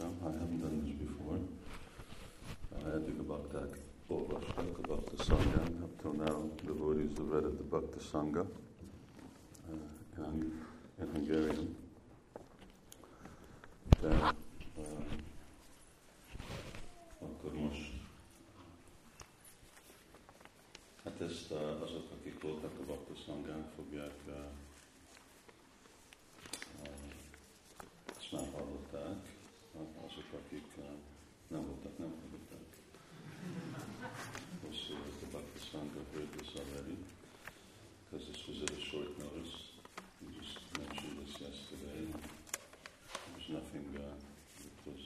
[0.00, 1.38] I haven't done this before.
[2.72, 5.62] Uh, eddig a bakták olvastak a Bhakta Sangha.
[5.82, 8.46] Up till now, devotees have read at the Bhakta Sangha
[9.68, 10.52] uh, in,
[11.00, 11.76] in Hungarian.
[14.00, 14.08] De
[14.76, 15.04] uh,
[17.20, 17.94] akkor most
[21.04, 24.34] Hát ezt uh, azok, akik voltak a Bhakta Sangán, fogják uh,
[28.16, 29.34] ezt már hallották,
[30.04, 30.76] azok, akik
[31.48, 32.76] nem voltak, nem hallották.
[34.60, 36.96] Hosszú volt a Bhakti Sangha heard this already,
[38.04, 39.54] because this was at a short notice.
[40.20, 42.02] We just mentioned this yesterday.
[43.26, 44.00] There's nothing uh,
[44.62, 45.02] that was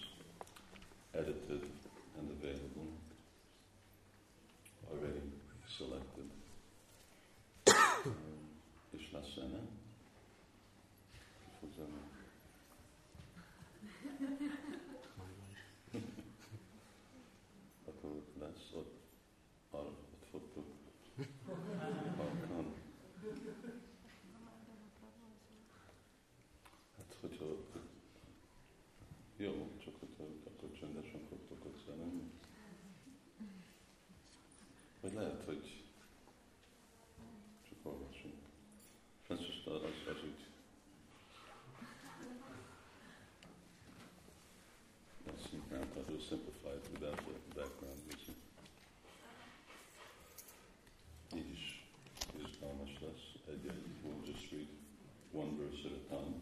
[1.12, 1.62] edited
[2.18, 2.88] and available,
[4.90, 5.26] already
[5.78, 6.28] selected.
[8.06, 8.50] um,
[8.90, 9.60] és lesz zene.
[17.84, 18.94] Akkor lesz ott,
[19.70, 20.66] arra ott fogtuk.
[22.16, 22.74] Halkan.
[26.96, 27.56] Hát, hogyha
[29.36, 32.30] jó, csak hogyha akkor csendesen fogtok ott zenélni.
[35.00, 35.82] Vagy lehet, hogy
[37.68, 38.34] csak olvasunk.
[39.28, 40.48] Ez most az, az úgy
[45.26, 48.34] That's Grandpa who simplified without the background music.
[51.36, 51.84] Így is
[52.44, 53.34] izgalmas lesz.
[53.48, 54.68] Egy-egy, we'll just read
[55.32, 56.34] one verse at a time.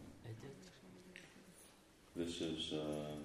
[2.15, 3.19] This is uh,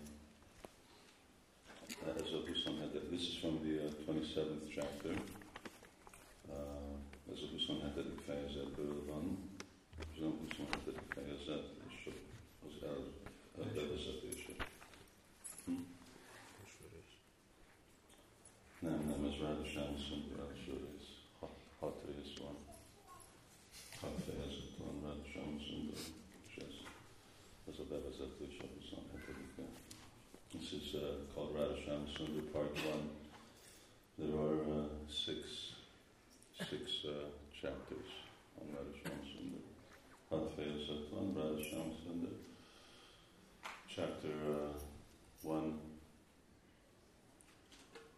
[2.05, 3.09] as a 27.
[3.09, 5.42] This is from the uh, 27th chapter.
[7.67, 8.21] Uh, ez a 27.
[8.25, 8.72] fejezetből
[37.63, 38.11] uh, chapters
[38.59, 39.63] on Radhashyam Sundar.
[40.29, 42.35] Hat fejezet van Radhashyam Sundar.
[43.87, 44.73] Chapter uh,
[45.41, 45.79] 1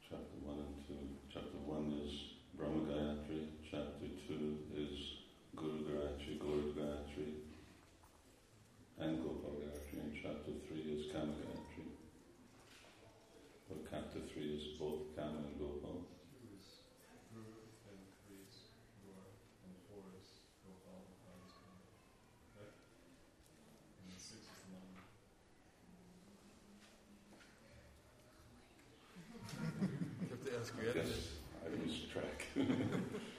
[0.09, 0.93] Chapter 1 and 2.
[1.33, 2.13] Chapter 1 is
[2.57, 3.39] Brahma Gayatri.
[3.71, 4.97] Chapter 2 is
[5.55, 7.27] Guru Gayatri, Guru Gayatri,
[8.99, 9.99] and Gopal Gayatri.
[10.03, 11.85] And chapter 3 is Kama Gayatri.
[13.69, 15.64] Or chapter 3 is both Kama and Gopal.
[30.65, 30.95] That's good.
[30.95, 31.17] Yes,
[31.63, 32.47] I lose track.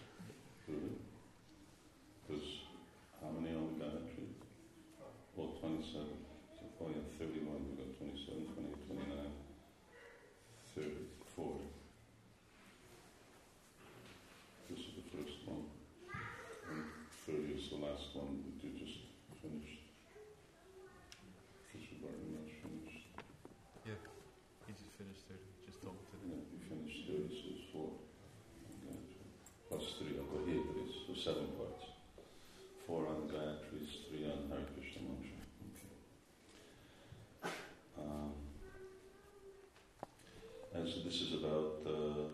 [41.06, 42.27] this is about uh,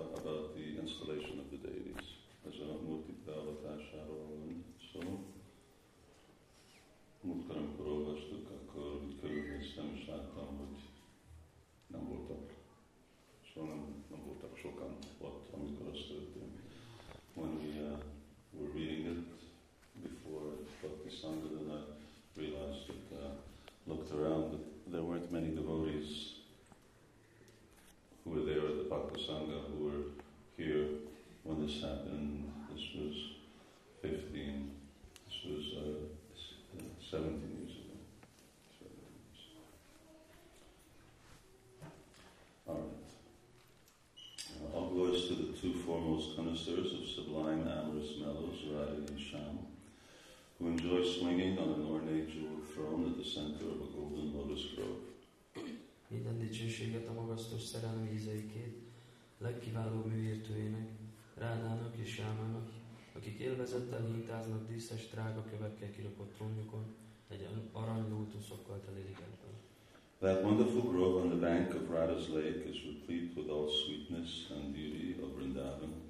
[0.00, 2.06] a- about the installation of the deities.
[2.48, 4.38] As a Murti Davatásáról
[4.92, 5.00] szó.
[7.20, 10.80] Múltkor, amikor olvastuk, akkor úgy körülnéztem, és láttam, hogy
[11.86, 12.50] nem voltak
[13.54, 16.58] Szóval nem, nem voltak sokan ott, amikor az történt.
[17.34, 17.98] When we uh,
[18.58, 19.32] were reading it
[20.02, 20.44] before
[20.80, 21.82] Bhakti Sangha, then I
[22.40, 23.30] realized that, uh,
[23.86, 26.40] looked around, that there weren't many devotees
[28.24, 30.04] who were there at the Bhakti Sangha who were
[30.56, 30.88] here
[31.44, 32.50] when this happened.
[32.74, 33.16] This was
[34.00, 34.70] 15,
[35.26, 37.96] this was uh, s- uh, 17 years ago.
[38.78, 38.86] So,
[42.68, 43.00] All right.
[44.72, 45.52] Uh, all glories to the
[46.22, 49.58] foremost connoisseurs of sublime amorous mellows, Radha and Sham,
[50.58, 54.74] who enjoy swinging on an ornate jeweled throne at the center of a golden lotus
[54.74, 55.02] grove.
[56.08, 58.76] Minden dicsőséget a magasztos szerelmi ízeikét,
[59.38, 60.88] legkiválóbb műértőjének,
[61.34, 62.70] Ránának és Sámának,
[63.16, 65.08] akik élvezettel hintáznak díszes
[65.50, 66.84] kövekkel kirakott trónjukon,
[67.28, 69.52] egy aranylótuszokkal teli ligetben.
[70.20, 74.72] That wonderful grove on the bank of Radha's lake is replete with all sweetness and
[74.72, 76.01] beauty of Vrindavan,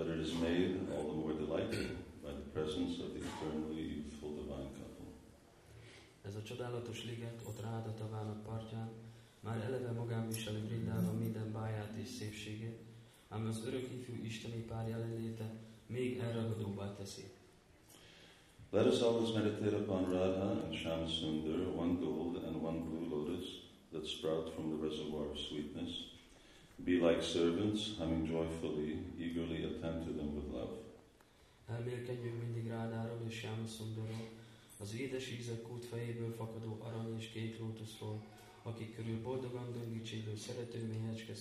[0.00, 1.92] but it is made all the more delightful
[2.24, 5.08] by the presence of the eternally youthful divine couple.
[6.22, 8.88] Ez a csodálatos liget ott Ráda tavának partján
[9.40, 12.78] már eleve magán viseli Brindában minden báját és szépségét,
[13.28, 15.54] ám az örök ifjú isteni pár jelenléte
[15.86, 17.24] még elragadóbbá teszi.
[18.70, 23.46] Let us always meditate upon Radha and Shama Sundar, one gold and one blue lotus
[23.92, 26.18] that sprout from the reservoir of sweetness.
[26.84, 30.74] Be like servants, humming joyfully, eagerly attend to them with love.
[31.68, 32.70] Elmélkedjünk mindig
[33.28, 33.44] és
[34.80, 38.22] az édes ízek kút fejéből fakadó arany és kék lótuszról,
[38.62, 39.72] akik körül boldogan
[40.36, 41.34] szerető méhecske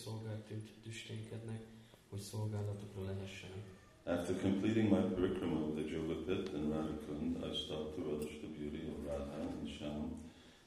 [0.84, 1.62] tüsténkednek,
[2.10, 3.64] hogy szolgálatukra lehessenek.
[4.04, 8.82] After completing my parikrama of the Jogapit and Radhakund, I stop to relish the beauty
[8.92, 10.06] of Radha and Shyam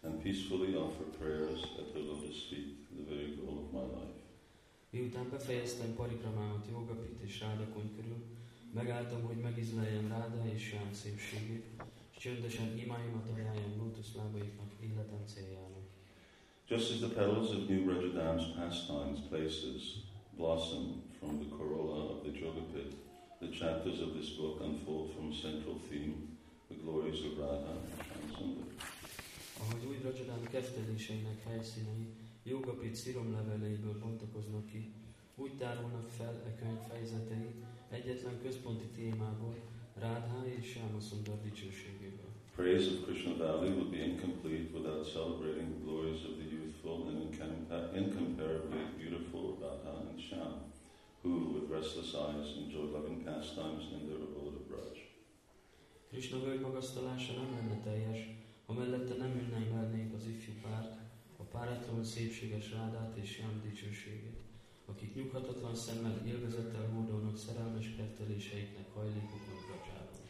[0.02, 4.21] and peacefully offer prayers at their lotus feet, the very goal of my life.
[4.92, 8.22] Miután befejeztem parikramámat Jogapit és Rádakon körül,
[8.74, 11.64] megálltam, hogy megizleljem Ráda és Sám szépségét,
[12.10, 15.86] és csöndesen imáimat ajánljam lótuszlábaiknak életem céljának.
[16.68, 19.82] Just as the petals of New Brajadam's pastimes places
[20.36, 22.92] blossom from the corolla of the Jogapit,
[23.38, 26.14] the chapters of this book unfold from a central theme,
[26.68, 28.66] the glories of Radha and Shamsundar.
[29.60, 32.06] Ahogy új Rajadám kezdődéseinek helyszínei
[32.44, 34.92] Jogapit sziromleveleiből bontakoznak ki,
[35.34, 37.54] úgy tárulnak fel e könyv fejezetei
[37.90, 39.54] egyetlen központi témából,
[39.94, 42.30] Rádhá és Sámaszundar dicsőségéből.
[42.54, 47.18] Praise of Krishna Valley would be incomplete without celebrating the glories of the youthful and
[47.26, 50.54] incompa- incomparably beautiful Radha and Shyam,
[51.22, 54.96] who, with restless eyes, enjoy loving pastimes in their abode of Braj.
[56.08, 58.18] Krishna völgy magasztalása nem lenne teljes,
[58.66, 61.01] ha mellette nem ünnemelnénk az ifjú párt,
[61.52, 64.40] a páratlanul szépséges Rádát és Jám dicsőségét,
[64.86, 70.20] akik nyughatatlan szemmel élvezettel hódolnak szerelmes kerteléseiknek hajlékukon Brajában.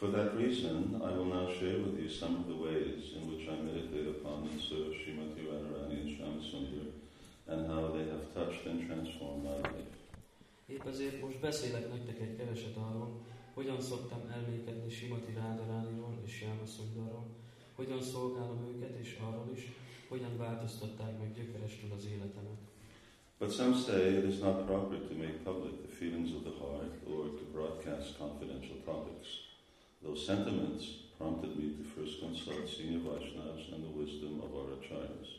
[0.00, 0.76] For that reason,
[1.08, 4.38] I will now share with you some of the ways in which I meditate upon
[4.50, 6.88] and serve Srimati Radharani and Shyamsundar,
[7.52, 9.96] and how they have touched and transformed my life.
[10.66, 13.10] Épp ezért most beszélek nektek egy keveset arról,
[13.54, 17.26] hogyan szoktam elmékedni Simati Rádarániról és Jámaszundarról,
[17.74, 19.62] hogyan szolgálom őket, és arról is,
[20.08, 22.60] hogyan változtatták meg gyökerestül az életemet.
[23.38, 26.94] But some say it is not proper to make public the feelings of the heart
[27.12, 29.28] or to broadcast confidential topics.
[30.02, 30.84] Those sentiments
[31.16, 35.30] prompted me to first consult senior Vaishnavas and the wisdom of our acharyas.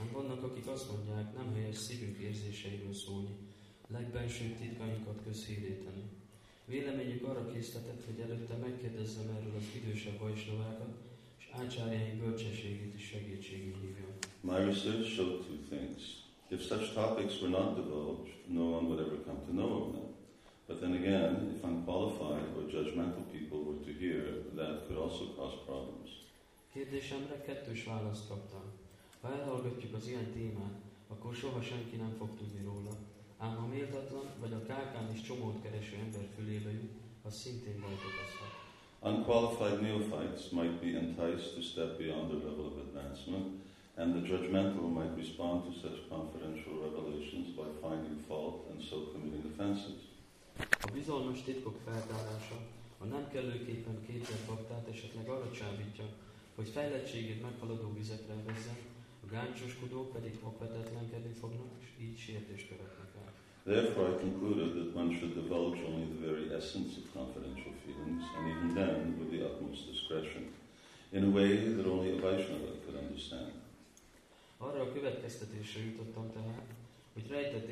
[0.00, 3.34] Ám vannak, akik azt mondják, nem helyes szívünk érzéseiről szólni,
[3.88, 6.02] legbensőbb titkainkat közhídíteni.
[6.64, 10.94] Véleményük arra késztetett, hogy előtte megkérdezzem erről az idősebb vajsnavákat,
[11.54, 14.12] és ácsárjáink bölcsességét is segítségül hívjam.
[14.40, 16.00] My research showed two things.
[16.48, 20.08] If such topics were not divulged, no one would ever come to know of them.
[20.66, 24.22] But then again, if unqualified or judgmental people were to hear,
[24.56, 26.10] that could also cause problems.
[26.72, 28.64] Kérdésemre kettős választ kaptam.
[29.20, 32.94] Ha elhallgatjuk az ilyen témát, akkor soha senki nem fog tudni róla.
[33.38, 36.92] Ám ha méltatlan, vagy a kákán is csomót kereső ember fülébe jut,
[37.22, 38.53] az szintén bajt okozhat.
[39.04, 43.60] Unqualified neophytes might be enticed to step beyond their level of advancement,
[43.98, 49.44] and the judgmental might respond to such confidential revelations by finding fault and so committing
[49.52, 50.00] offenses.
[50.80, 52.58] A bizalmas titkok feltárása
[52.98, 56.04] a nem kellőképpen képzett baktát esetleg arra csábítja,
[56.54, 58.78] hogy fejlettségét meghaladó vizekre vezzen,
[59.24, 63.33] a gáncsoskodók pedig okvetetlenkedni fognak, és így sértést követnek el.
[63.64, 68.44] Therefore, I concluded that one should divulge only the very essence of confidential feelings, and
[68.52, 70.52] even then with the utmost discretion,
[71.12, 73.52] in a way that only a Vaishnava could understand.
[74.58, 76.68] Arra a következtetésre jutottam tehát,
[77.12, 77.70] hogy rejtett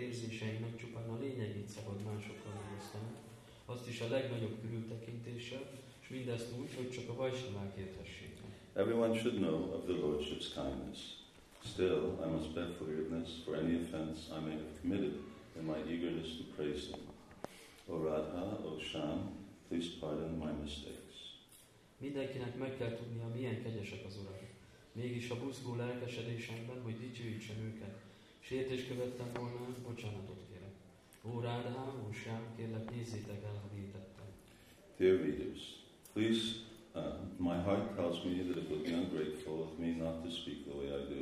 [0.76, 3.12] csupán a lényegét szabad másokkal megosztani,
[3.66, 5.64] azt is a legnagyobb körültekintéssel,
[6.02, 8.30] és mindezt úgy, hogy csak a vajsnavák érthessék.
[8.74, 11.00] Everyone should know of the Lordship's kindness.
[11.64, 15.12] Still, I must beg forgiveness for any offense I may have committed
[15.58, 17.00] in my eagerness to praise Him.
[17.88, 19.18] O Radha, O Sham,
[19.68, 21.00] please pardon my mistakes.
[21.98, 24.40] Mindenkinek meg kell tudnia, milyen kegyesek az Urak.
[24.92, 28.00] Mégis a buzgó lelkesedésemben, hogy dicsőítsem őket,
[28.40, 30.74] sértést követtem volna, bocsánatot kérek.
[31.22, 34.24] Ó Rádhá, ó Sám, kérlek nézzétek el, ha vétettem.
[34.96, 35.60] Dear readers,
[36.12, 36.42] please,
[36.94, 37.02] uh,
[37.36, 40.76] my heart tells me that it would be ungrateful of me not to speak the
[40.76, 41.20] way I do.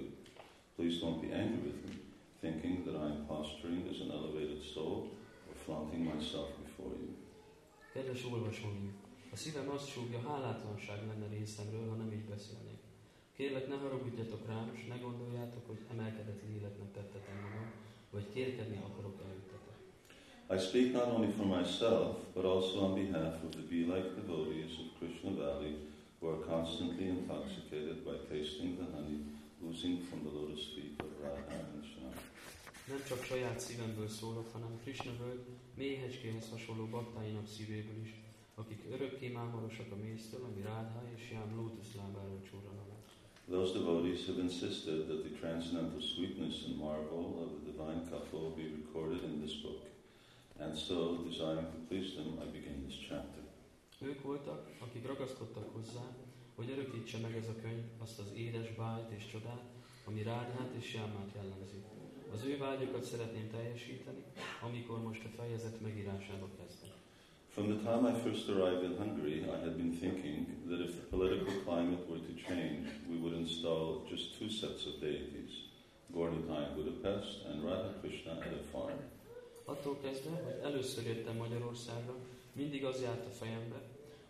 [0.77, 1.95] Please don't be angry with me,
[2.41, 4.99] thinking that I am posturing as an elevated soul
[5.49, 7.13] or flaunting myself before you.
[7.93, 8.95] Kedves olvasóim,
[9.33, 12.81] a szívem azt súgja, hálátlanság lenne részemről, ha nem így beszélnék.
[13.37, 17.71] Kérlek, ne haragudjatok rám, és ne gondoljátok, hogy emelkedett léleknek tettetem magam,
[18.11, 19.79] vagy kérkedni akarok előttetek.
[20.55, 24.87] I speak not only for myself, but also on behalf of the be-like devotees of
[24.99, 25.75] Krishna Valley
[26.19, 29.19] who are constantly intoxicated by tasting the honey
[29.65, 31.80] oozing from the lotus feet of Radha.
[32.91, 38.15] Nem csak saját szívemből szólok, hanem Krishna völgy méhecskéhez hasonló baktáinak szívéből is,
[38.55, 42.89] akik örökké mámorosak a méztől, ami Rádhá és Jám lótuszlábáról csúranak.
[43.49, 48.67] Those devotees have insisted that the transcendental sweetness and marvel of the divine couple be
[48.79, 49.83] recorded in this book.
[50.59, 50.97] And so,
[51.29, 53.43] desiring to please them, I begin this chapter.
[53.99, 56.05] Ők voltak, akik ragaszkodtak hozzá,
[56.55, 59.65] hogy örökítse meg ez a könyv azt az édes bájt és csodát,
[60.05, 61.83] ami Rádhát és Jámát jellemzi.
[62.35, 64.25] Az ő vágyokat szeretném teljesíteni,
[64.63, 66.91] amikor most a fejezet megírásába kezdek.
[67.49, 71.07] From the time I first arrived in Hungary, I had been thinking that if the
[71.17, 75.53] political climate were to change, we would install just two sets of deities,
[76.15, 79.01] Gornikai in Budapest and Radha Krishna at a farm.
[79.65, 82.15] Attól kezdve, hogy először jöttem Magyarországra,
[82.53, 83.81] mindig az járt a fejembe,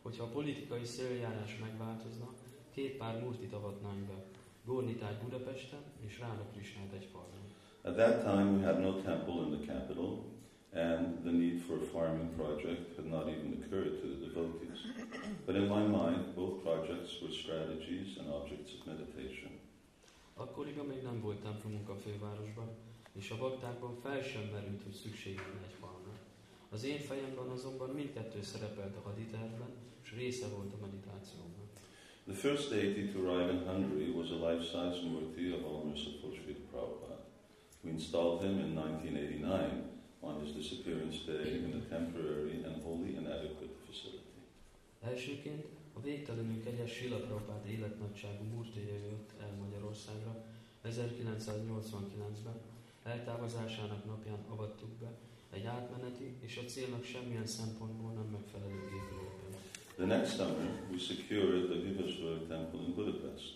[0.02, 2.35] hogyha a politikai széljárás megváltozna,
[2.75, 4.25] két pár murtit avatnánk be.
[4.64, 7.50] Gornitáj Budapesten és Ráda Krisnát egy farmon.
[7.82, 10.10] At that time, we had no temple in the capital,
[10.72, 14.80] and the need for a farming project had not even occurred to the devotees.
[15.46, 19.50] But in my mind, both projects were strategies and objects of meditation.
[20.37, 22.68] Akkoriban még nem volt templomunk a fővárosban,
[23.12, 26.14] és a baktákban fel sem merült, hogy szükség egy farmra.
[26.70, 29.70] Az én fejemben azonban mindkettő szerepelt a haditervben,
[30.04, 31.68] és része volt a meditációban.
[32.26, 36.50] The first deity to arrive in Hungary was a life-size murti of All Merciful Srila
[36.50, 36.50] Prabhupada.
[36.50, 36.50] We
[38.00, 39.85] installed him in 1989
[40.23, 44.38] on his disappearance day in a temporary and wholly inadequate facility.
[45.00, 50.45] Elsőként a végtelenül kegyes Sila Prabhupád életnagyságú murtéja jött el Magyarországra
[50.85, 52.59] 1989-ben,
[53.02, 55.11] eltávozásának napján avattuk be
[55.50, 59.61] egy átmeneti és a célnak semmilyen szempontból nem megfelelő épületben.
[59.97, 63.54] The next summer, we secured the Vivasvara temple in Budapest.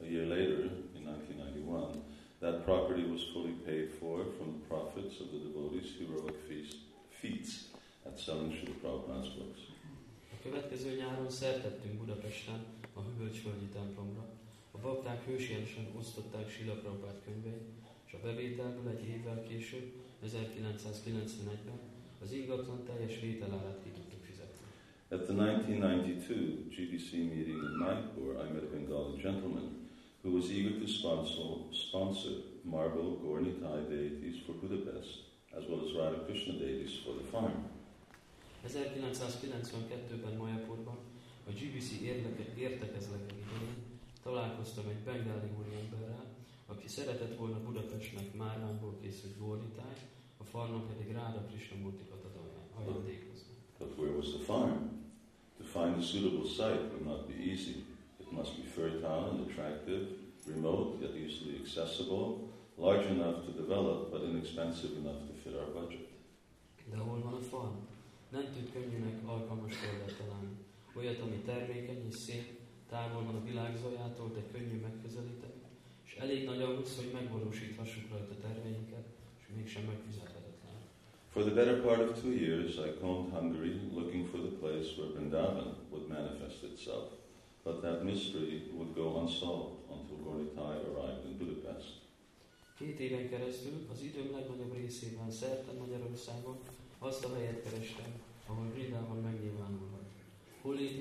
[0.00, 0.60] A year later,
[0.96, 2.11] in 1991,
[2.42, 6.76] that property was fully paid for from the profits of the devotees' heroic feast,
[7.08, 7.52] feats
[8.04, 9.60] at selling Srila Prabhupada's books.
[10.34, 12.60] A következő nyáron szertettünk Budapesten
[12.94, 14.24] a Hüvölcsvölgyi templomra.
[14.70, 17.68] A bakták hősiesen osztották Sila Prabhupád könyveit,
[18.06, 19.92] és a bevételből egy évvel később,
[20.26, 21.78] 1991-ben
[22.22, 24.66] az ingatlan teljes vételárát ki tudtuk fizetni.
[25.10, 29.81] At the 1992 GBC meeting in Manipur, I met a Bengali gentleman
[30.22, 32.30] who was eager to sponsor, sponsor
[32.62, 35.10] marble Gornitai deities for Budapest,
[35.58, 37.54] as well as Radha Krishna deities for the farm.
[38.66, 40.96] 1992-ben Majapurban
[41.46, 43.74] a GBC érleke- értekezletek idején
[44.22, 46.26] találkoztam egy bengáli úriemberrel,
[46.66, 48.34] aki szeretett volna Budapestnek
[49.00, 49.36] készült
[50.38, 52.30] a farmnak pedig Ráda Krishna Murtikat ad.
[53.78, 54.78] But where was the farm?
[55.58, 57.84] To find a suitable site would not be easy.
[58.20, 60.06] It must be fertile and attractive,
[60.72, 66.08] remote yet easily accessible, large enough to develop but inexpensive enough to fit our budget.
[66.90, 67.76] De hol van a?
[68.28, 70.56] Nem tud könnyűnek alkalmas földet találni.
[70.96, 72.46] Olyat, ami termékeny és szép,
[72.88, 73.44] távol van a
[74.34, 75.60] de könnyű megközelíteni,
[76.06, 79.06] és elég nagy ahhoz, hogy megvalósíthassuk rajta terveinket,
[79.40, 80.76] és mégsem megfizethetetlen.
[81.28, 85.10] For the better part of two years, I combed Hungary looking for the place where
[85.14, 87.08] Vrindavan would manifest itself,
[87.64, 89.81] but that mystery would go unsolved
[90.24, 92.00] Gornitai arrived in Budapest.
[92.78, 96.56] Két éven keresztül az időm legnagyobb részében szerte Magyarországon
[96.98, 98.10] azt a helyet kerestem,
[98.46, 100.00] ahol Brindában megnyilvánulhat.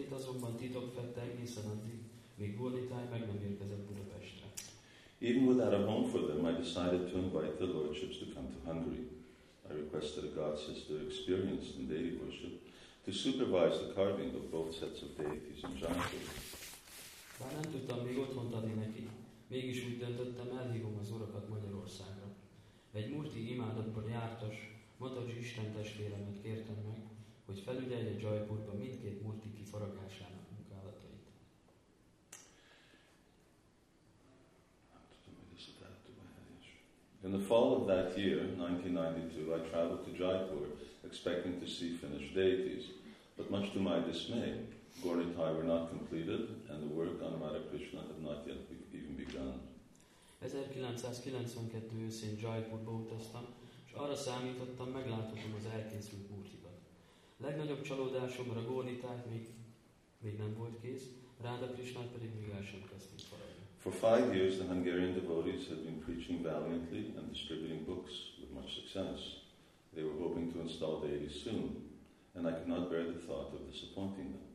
[0.10, 2.00] Azonban titok fette egészen addig,
[2.36, 4.46] míg Gornitáj meg nem érkezett Budapestre.
[5.20, 8.60] Even without a home for them, I decided to invite the lordships to come to
[8.72, 9.08] Hungary.
[9.70, 12.54] I requested a god sister experienced in deity worship
[13.06, 16.50] to supervise the carving of both sets of deities in Jaipur.
[17.41, 19.10] Bár nem tudtam még otthont adni neki,
[19.48, 22.27] mégis úgy döntöttem, elhívom az urakat Magyarországra.
[22.91, 24.55] Egy murti imádatban jártas,
[24.98, 27.01] Mataji Isten testvéremet kértem meg,
[27.45, 31.25] hogy felügyelje Jaipurba mindkét murti kifaragásának munkálatait.
[37.24, 40.67] In the fall of that year, 1992, I traveled to Jaipur
[41.03, 42.86] expecting to see finished deities,
[43.38, 44.53] but much to my dismay,
[45.51, 47.33] Were not completed and the work on
[48.07, 49.53] had not yet be- even begun.
[50.39, 53.45] 1992 őszén Jaipurba utaztam,
[53.88, 56.77] és arra számítottam, megláthatom az elkészült murtikat.
[57.38, 59.48] Legnagyobb csalódásomra Gornitájt még,
[60.19, 61.03] még nem volt kész,
[61.41, 61.67] Ráda
[62.13, 63.62] pedig még el sem kezdtünk faragni.
[63.77, 68.69] For five years, the Hungarian devotees had been preaching valiantly and distributing books with much
[68.79, 69.19] success.
[69.93, 71.65] They were hoping to install deities soon,
[72.36, 74.50] and I could not bear the thought of disappointing them.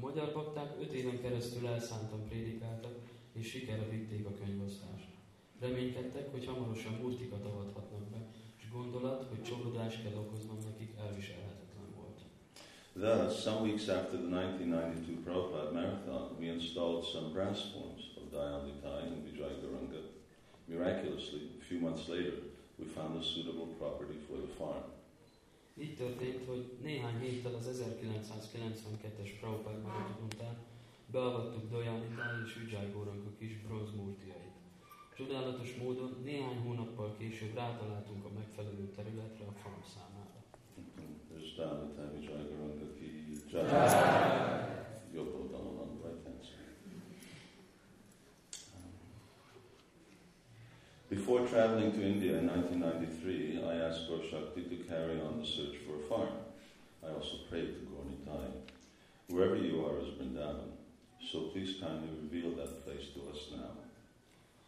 [0.00, 2.94] A magyar bakták öt éven keresztül elszántan prédikáltak,
[3.32, 5.08] és sikerre vitték a könyvosztást.
[5.60, 8.26] Reménykedtek, hogy hamarosan murtikat avathatnak be,
[8.58, 12.18] és gondolat, hogy csalódást kell okoznom nekik, elviselhetetlen volt.
[12.92, 19.02] Thus, some weeks after the 1992 Prabhupada Marathon, we installed some brass forms of Dayalitai
[19.14, 20.02] and Vijay Garanga.
[20.64, 22.36] Miraculously, a few months later,
[22.78, 24.99] we found a suitable property for the farm.
[25.80, 30.56] Így történt, hogy néhány héttel az 1992-es Prabhupád maraton után
[31.06, 34.58] beavattuk Dojanitai és Vijay Goranga kis bronzmúrtiait.
[35.16, 40.44] Csodálatos módon néhány hónappal később rátaláltunk a megfelelő területre a farm számára.
[41.28, 43.08] There's Dayalitai Vijay Garanga ki
[43.50, 43.64] Jai.
[45.14, 46.68] Yoko Dhamma on the right hand side.
[51.30, 55.94] Before traveling to India in 1993, I asked Gaur to carry on the search for
[55.94, 56.34] a farm.
[57.06, 58.02] I also prayed to Gaur
[59.28, 60.74] wherever you are is Vrindavan,
[61.22, 63.70] so please kindly reveal that place to us now.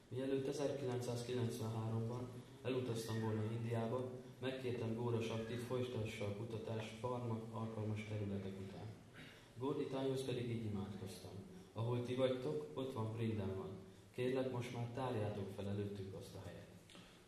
[0.09, 2.29] Mielőtt 1993-ban
[2.65, 8.87] elutaztam volna Indiába, megkértem Góra Saktit folytassa a kutatás farmak alkalmas területek után.
[9.59, 11.35] Góditájhoz pedig így imádkoztam.
[11.73, 13.82] Ahol ti vagytok, ott van Brindavan.
[14.15, 16.69] Kérlek, most már tárjátok fel előttük azt a helyet.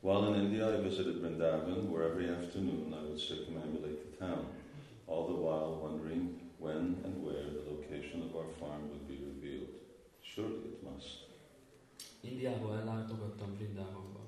[0.01, 4.45] While in India, I visited Vrindavan, where every afternoon I would circumambulate the town,
[5.07, 6.25] all the while wondering
[6.59, 9.73] when and where the location of our farm would be revealed.
[10.21, 11.33] Surely it must.
[12.21, 14.21] Indiába ellátogattam Brindavanba.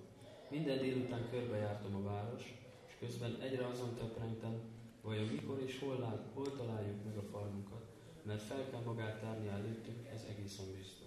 [0.51, 2.45] Minden délután körbejártam a város,
[2.87, 4.61] és közben egyre azon töprengtem,
[5.03, 7.85] vajon mikor és hol, lát, hol találjuk meg a farmunkat,
[8.23, 11.06] mert fel kell magát tárni előttünk, ez egészen biztos.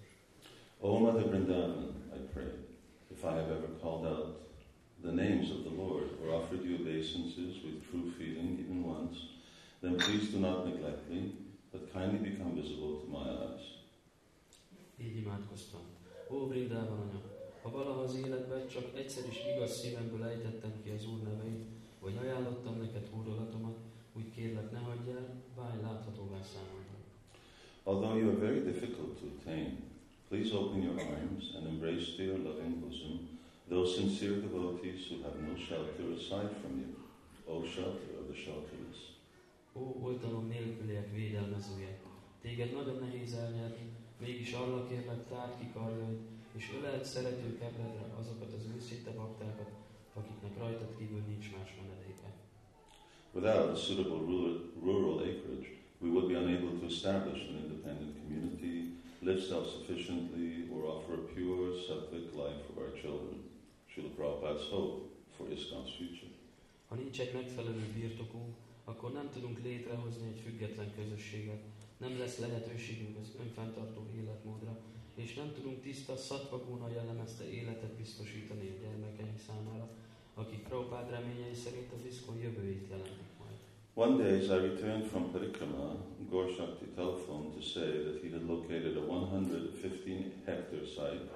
[0.82, 2.52] O Mother Vrindavan, I pray,
[3.10, 4.40] if I have ever called out
[5.04, 9.16] the names of the Lord or offered you obeisances with true feeling even once,
[9.82, 11.32] then please do not neglect me,
[11.70, 13.64] but kindly become visible to my eyes.
[15.00, 15.80] Így imádkoztam.
[16.30, 17.20] Ó, Brindában anya,
[17.62, 21.64] ha valaha az életben csak egyszer is igaz szívemből ejtettem ki az Úr neveit,
[22.00, 23.76] vagy ajánlottam neked hódolatomat,
[24.16, 26.94] úgy kérlek, ne hagyj el, válj láthatóvá számomra.
[27.82, 29.89] Although you are very difficult to attain,
[30.30, 33.28] please open your arms and embrace to your loving bosom
[33.68, 36.90] those sincere devotees who have no shelter aside from you,
[37.48, 39.00] O shelter of the shelterless.
[39.74, 42.00] Ó, oltalom nélküliek védelmezője,
[42.42, 43.86] téged nagyon nehéz elnyerni,
[44.20, 46.18] mégis arra kérlek, tárd ki karjaid,
[46.56, 47.58] és öleld szerető
[48.20, 49.70] azokat az őszinte baktákat,
[50.14, 52.28] akiknek rajtad kívül nincs más menedéke.
[53.32, 55.68] Without a suitable rural, rural acreage,
[56.00, 61.72] we would be unable to establish an independent community, live self-sufficiently, or offer a pure,
[61.86, 63.36] sattvic life for our children.
[63.90, 64.96] Srila Prabhupada's hope
[65.36, 66.32] for ISKCON's future.
[66.88, 68.54] Ha nincs egy megfelelő birtokunk,
[68.84, 71.62] akkor nem tudunk létrehozni egy független közösséget,
[71.96, 74.78] nem lesz lehetőségünk az önfenntartó életmódra,
[75.14, 79.88] és nem tudunk tiszta szatvagóna jellemezte életet biztosítani a gyermekeink számára,
[80.34, 83.39] akik Prabhupád reményei szerint az iszkon jövőjét jelentik.
[84.00, 85.88] One day, as I returned from Parikrama,
[86.30, 86.46] Gaur
[86.96, 91.28] telephoned to say that he had located a 115 hectare site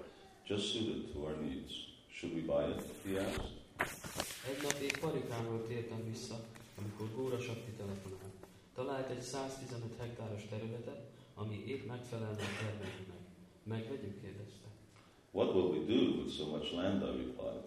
[0.49, 1.73] just suited to our needs.
[2.09, 2.81] Should we buy it?
[3.05, 3.53] He asked.
[4.49, 6.37] Egy nap épp Parikámról tértem vissza,
[6.79, 8.35] amikor Góra Sakti telefonált.
[8.75, 11.01] Talált egy 115 hektáros területet,
[11.35, 13.25] ami épp megfelelne a terméknek.
[13.63, 14.69] Megvegyük, kérdezte.
[15.31, 17.03] What will we do with so much land?
[17.03, 17.65] I replied.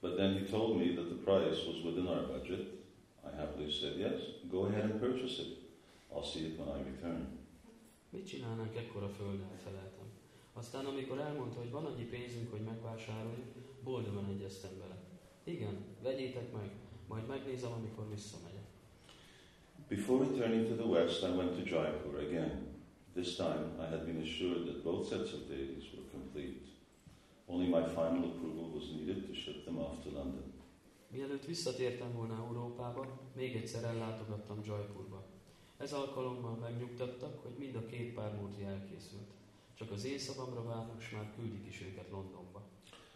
[0.00, 2.79] But then he told me that the price was within our budget.
[3.24, 5.58] I happily said, yes, go ahead and purchase it.
[6.12, 7.38] I'll see it when I return.
[8.10, 10.06] Mit csinálnánk ekkora földdel, feleltem.
[10.52, 13.46] Aztán, amikor elmondta, hogy van annyi pénzünk, hogy megvásároljuk,
[13.84, 14.96] boldogan egyeztem vele.
[15.44, 16.70] Igen, vegyétek meg,
[17.08, 18.68] majd megnézem, amikor visszamegyek.
[19.88, 22.68] Before returning to the west, I went to Jaipur again.
[23.14, 26.66] This time, I had been assured that both sets of deities were complete.
[27.46, 30.52] Only my final approval was needed to ship them off to London.
[31.10, 35.24] Mielőtt visszatértem volna Európába, még egyszer ellátogattam Jaipurba.
[35.76, 39.30] Ez alkalommal megnyugtattak, hogy mind a két pár múlti elkészült.
[39.74, 42.62] Csak az én szavamra várnak, és már küldik is őket Londonba.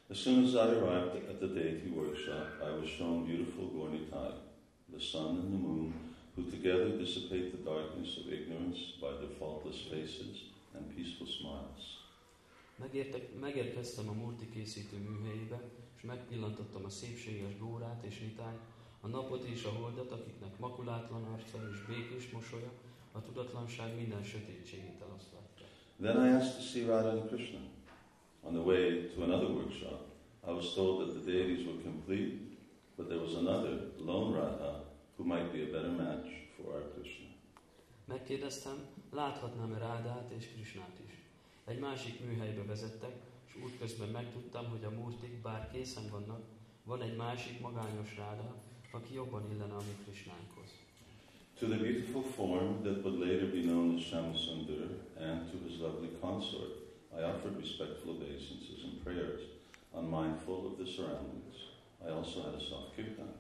[0.09, 4.35] As soon as I arrived at the deity workshop, I was shown beautiful Gornitai,
[4.91, 5.95] the sun and the moon,
[6.35, 10.37] who together dissipate the darkness of ignorance by their faultless faces
[10.75, 11.85] and peaceful smiles.
[12.77, 15.63] Megértek, megérkeztem a multi készítő műhelyébe,
[16.07, 18.61] megpillantottam a szépséges górát és nitányt,
[19.01, 22.71] a napot és a holdat, akiknek makulátlan arca és békés mosolya
[23.13, 25.67] a tudatlanság minden sötétségét eloszlatja.
[26.01, 27.61] Then I asked to see Radha Krishna.
[28.43, 30.01] On the way to another workshop,
[30.47, 32.35] I was told that the deities were complete,
[32.97, 34.85] but there was another, lone Radha,
[35.17, 37.27] who might be a better match for our Krishna.
[38.05, 41.13] Megkérdeztem, láthatnám-e Rádát és Krisnát is.
[41.65, 43.17] Egy másik műhelybe vezettek,
[43.55, 46.43] és útközben megtudtam, hogy a murtik bár készen vannak,
[46.85, 48.55] van egy másik magányos Ráda,
[48.93, 50.71] aki jobban illene a mi Krisnánkhoz.
[51.59, 54.89] To the beautiful form that would later be known as Shamasundar
[55.19, 56.73] and to his lovely consort,
[57.13, 59.43] I offered respectful obeisances and prayers,
[59.93, 61.57] unmindful of the surroundings.
[62.07, 63.33] I also had a soft kirtan.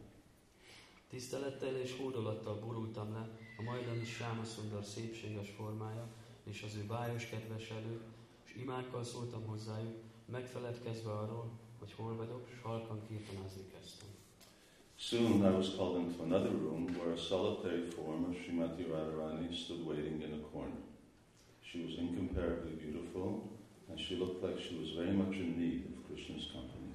[1.08, 6.08] Tisztelettel és hódolattal borultam le a majdani Sámaszundar szépséges formája
[6.44, 8.00] és az ő bájos kedveselő,
[8.54, 14.08] és imákkal szóltam hozzájuk, megfeledkezve arról, hogy hol vagyok, s halkan kirtanázni kezdtem.
[14.96, 19.86] Soon I was called into another room where a solitary form of Srimati Radharani stood
[19.86, 20.82] waiting in a corner.
[21.60, 23.28] She was incomparably beautiful,
[23.88, 26.92] and she looked like she was very much in need of Krishna's company.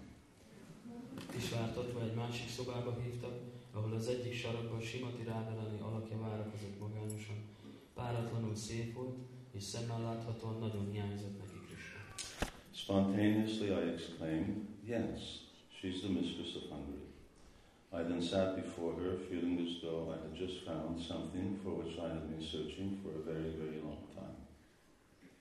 [1.32, 3.36] Kisvártatva egy másik szobába hívtak,
[3.74, 7.38] ahol az egyik sarokban Simati Rádarani alakja várakozott magányosan.
[7.94, 9.18] Páratlanul szép volt,
[9.52, 11.49] és szemmel láthatóan nagyon hiányzott neki.
[12.74, 15.20] Spontaneously I exclaimed, Yes,
[15.80, 17.10] she's the mistress of Hungary.
[17.92, 21.98] I then sat before her, feeling as though I had just found something for which
[22.00, 24.38] I had been searching for a very, very long time.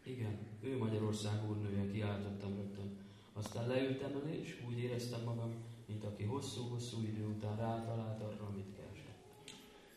[0.05, 2.97] Igen, ő Magyarország úrnője, kiáltottam rögtön.
[3.33, 5.55] Aztán leültem elé, és úgy éreztem magam,
[5.87, 9.19] mint aki hosszú-hosszú idő után rátalált arra, amit keresett.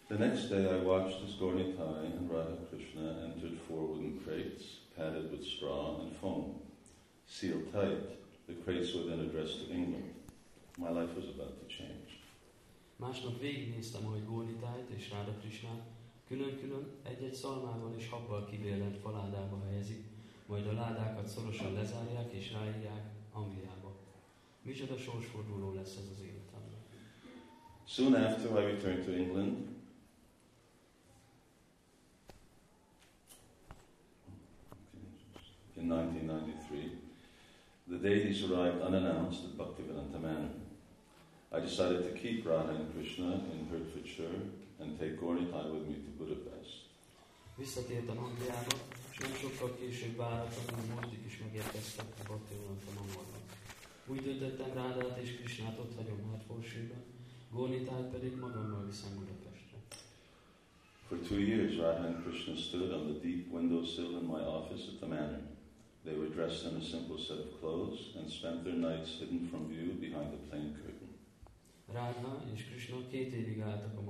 [0.08, 4.64] The next day I watched as Gornitai and Radha Krishna entered four wooden crates,
[4.96, 6.70] padded with straw and foam.
[7.32, 8.02] Sealed tight,
[8.48, 10.14] the crates were then addressed to England.
[10.78, 12.10] My life was about to change.
[12.96, 15.82] Másnap végignéztem, ahogy Gónitájt és Ráda Krisnát
[16.28, 20.04] külön-külön egy-egy szalmával és habbal kibélelt faládába helyezik,
[20.46, 23.96] majd a ládákat szorosan lezárják és ráírják Angliába.
[24.62, 26.80] Micsoda sorsforduló lesz ez az életemben.
[27.86, 29.72] Soon after I returned to England,
[35.76, 37.01] in 1993,
[37.92, 40.56] the deities arrived unannounced at Bhaktivedanta Manor.
[41.52, 44.44] I decided to keep Radha and Krishna in Hertfordshire
[44.80, 46.88] and take Gornitai with me to Budapest.
[47.58, 48.76] Visszatértem Angliába,
[49.12, 53.42] és nem sokkal később váratlanul a Mordik is megérkeztek a Bhaktivedanta Mamorban.
[54.08, 59.78] Úgy döntöttem Rádát és Krisnát ott hagyom Hertfordshire-ben, pedig magammal viszem Budapestre.
[61.08, 64.98] For two years, Radha and Krishna stood on the deep windowsill in my office at
[65.00, 65.51] the manor.
[66.04, 69.68] They were dressed in a simple set of clothes and spent their nights hidden from
[69.68, 71.10] view behind a plain curtain.
[71.94, 74.02] Rádna és Krishna két évig álltak a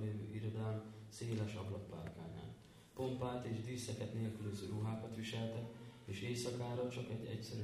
[0.00, 2.50] lévő irodám széles ablakpárkányán.
[2.94, 5.66] Pompát és díszeket nélkülöző ruhákat viseltek,
[6.04, 7.62] és éjszakára csak egy egyszerű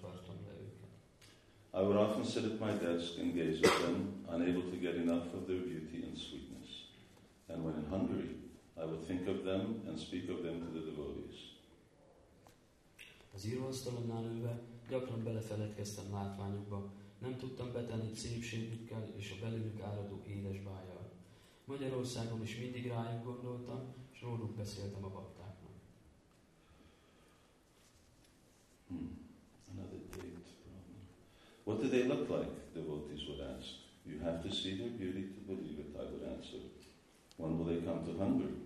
[0.00, 0.92] tartottam le őket.
[1.74, 5.34] I would often sit at my desk and gaze at them, unable to get enough
[5.34, 6.70] of their beauty and sweetness.
[7.48, 8.36] And when in Hungary,
[8.76, 11.61] I would think of them and speak of them to the devotees.
[13.34, 20.62] Az íróasztalomnál ülve gyakran belefeledkeztem látványokba, nem tudtam betenni szépségükkel és a belőlük áradó édes
[20.62, 21.10] bájjal.
[21.64, 25.72] Magyarországon is mindig rájuk gondoltam, és róluk beszéltem a baktáknak.
[28.88, 29.22] Hmm.
[31.64, 32.50] What do they look like?
[32.74, 33.68] Devotees would ask.
[34.04, 36.58] You have to see their beauty to believe it, I would answer.
[37.36, 38.56] When will they come to Hungary?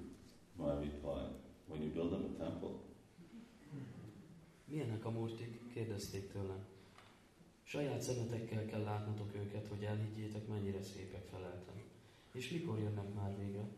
[0.57, 1.29] My reply.
[1.68, 2.86] When you build them a temple.
[4.70, 5.72] Milyenek a murtik?
[5.72, 6.64] kérdezték tőlem.
[7.62, 11.83] Saját szemetekkel kell látnotok őket, hogy elhiggyétek, mennyire szépek feleltem.
[12.33, 13.68] És mikor jönnek már végre?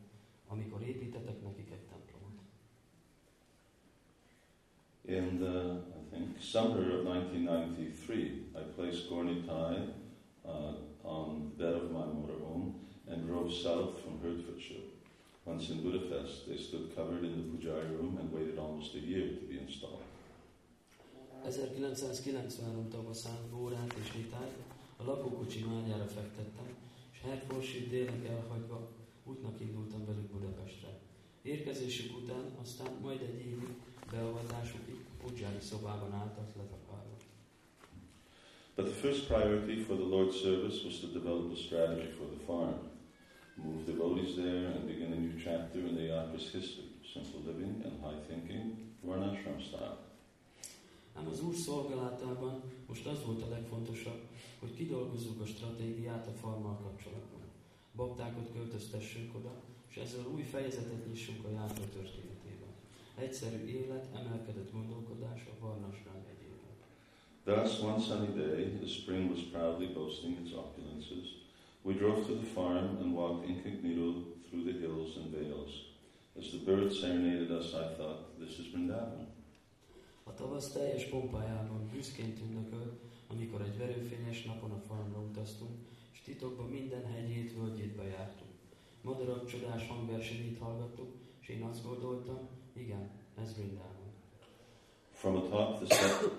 [0.49, 2.39] Amikor építetek nekik egy templomot.
[5.05, 9.95] In the, I think, summer of 1993, I placed Gornitai
[10.45, 12.75] uh, on the bed of my motorhome
[13.11, 14.87] and drove south from Hertfordshire.
[15.45, 19.29] Once in Budapest, they stood covered in the pujari room and waited almost a year
[19.29, 20.08] to be installed.
[21.47, 24.59] 1993 tavaszán Górát és Vitályt
[24.97, 26.77] a lakókocsi ágyára fektettem,
[27.13, 28.91] és Hertfordshire délnek elhagyva
[29.25, 30.89] útnak indultam velük Budapestre.
[31.43, 33.75] Érkezésük után aztán majd egy évig
[34.11, 37.17] beavatásukig Pudzsári szobában álltak letakarva.
[38.75, 42.45] But the first priority for the Lord's service was to develop a strategy for the
[42.47, 42.79] farm,
[43.55, 48.01] move devotees there, and begin a new chapter in the Yatra's history, simple living and
[48.01, 50.08] high thinking, Varnashram style.
[51.19, 54.21] Ám az Úr szolgálatában most az volt a legfontosabb,
[54.61, 57.41] hogy kidolgozzuk a stratégiát a farmmal kapcsolatban.
[57.97, 59.53] Baktákat költöztessünk oda,
[59.91, 62.73] és ezzel új fejezetet nyissunk a járta történetében.
[63.15, 66.73] Egyszerű élet, emelkedett gondolkodás a Varnasrán hegyében.
[67.45, 71.27] Thus, one sunny day, the spring was proudly boasting its opulences.
[71.83, 74.07] We drove to the farm and walked incognito
[74.49, 75.73] through the hills and vales.
[76.39, 79.38] As the birds serenaded us, I thought, this is Vrindavan.
[80.29, 85.71] A tavasz teljes pompájában büszkén tündökölt, amikor egy verőfényes napon a farmra utaztunk,
[86.13, 88.51] és titokban minden hegyét, völgyét bejártunk.
[89.03, 93.11] Madarak csodás hangversenyét hallgattuk, és én azt gondoltam, igen,
[93.43, 94.13] ez Vrindában.
[95.13, 96.33] From atop the, cent-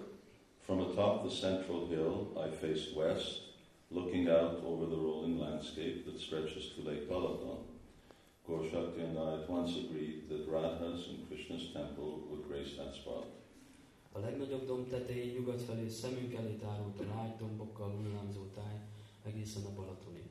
[0.60, 3.54] from atop the central hill, I faced west,
[3.88, 7.60] looking out over the rolling landscape that stretches to Lake Balaton.
[8.48, 13.39] Gorshakti and I at once agreed that Radha's and Krishna's temple would grace that spot.
[14.20, 18.78] A legnagyobb domb tetején nyugat felé szemünk elé tárult a lágy dombokkal hullámzó táj
[19.24, 20.24] egészen a Balatonig.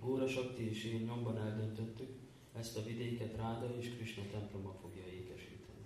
[0.00, 2.10] Góra Sakti és én nyomban eldöntöttük,
[2.58, 5.82] ezt a vidéket Ráda és Krishna temploma fogja ékesíteni.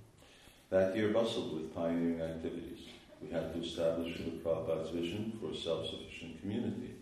[0.69, 2.81] That year bustled with pioneering activities.
[3.23, 6.95] We had to establish Srila Prabhupada's vision for a self-sufficient community.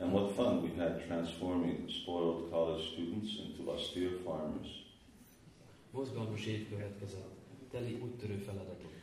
[0.00, 4.70] And what fun we had transforming spoiled college students into austere farmers.
[5.90, 7.34] Mozgalmas év következett,
[7.70, 8.93] teli úttörő feladatokkal.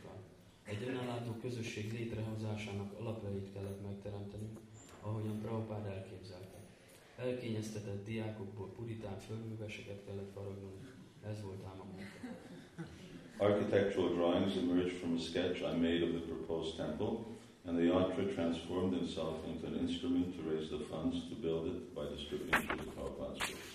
[0.64, 4.60] Egy önállátó közösség létrehozásának alapjait kellett megteremtenünk,
[5.00, 6.58] ahogyan Prabhupád elképzelte.
[7.16, 10.94] Elkényeztetett diákokból puritán fölműveseket kellett faragnunk,
[11.26, 12.04] ez volt ám a munka.
[13.36, 17.12] Architectural drawings emerged from a sketch I made of the proposed temple,
[17.66, 21.94] and the yantra transformed himself into an instrument to raise the funds to build it
[21.94, 23.70] by distributing Srila Prabhupada's books.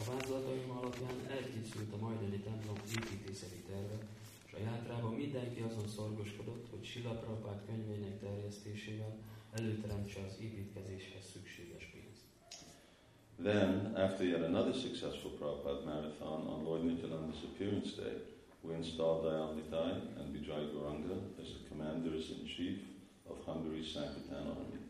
[0.00, 3.96] A vázlataim alapján elkészült a majdani templom építészeti terve,
[4.58, 9.18] játrában mindenki azon szorgoskodott, hogy Sila Prabhupád könyvének terjesztésével
[9.52, 12.22] előteremtse az építkezéshez szükséges pénzt.
[13.42, 18.16] Then, after yet another successful Prabhupada marathon on Lord Nityananda's appearance day,
[18.60, 22.78] we installed Dayalnitai and Vijay Gauranga as the commanders-in-chief
[23.30, 24.80] of Hungary's Sankirtan army.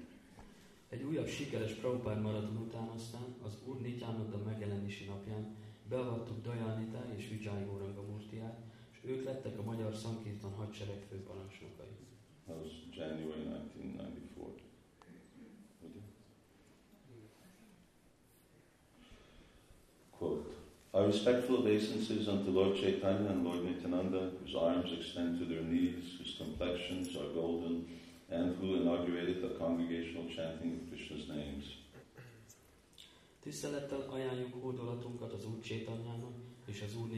[0.88, 5.56] Egy újabb sikeres Prabhupád maraton után aztán az Úr Nityananda megjelenési napján
[5.88, 8.58] beavattuk Dajanita és Vijay Gauranga Murtiát,
[9.04, 11.86] ők lettek a magyar Sankirtan hadsereg főparancsnokai.
[12.46, 14.62] That was January 1994.
[15.80, 16.02] Would you?
[20.10, 20.52] Quote,
[20.94, 26.18] Our respectful obeisances unto Lord Chaitanya and Lord Nityananda, whose arms extend to their knees,
[26.18, 27.86] whose complexions are golden,
[28.28, 31.64] and who inaugurated the congregational chanting of Krishna's names.
[33.40, 36.34] Tisztelettel ajánljuk hódolatunkat az Úr Csétanyának
[36.66, 37.08] és az Úr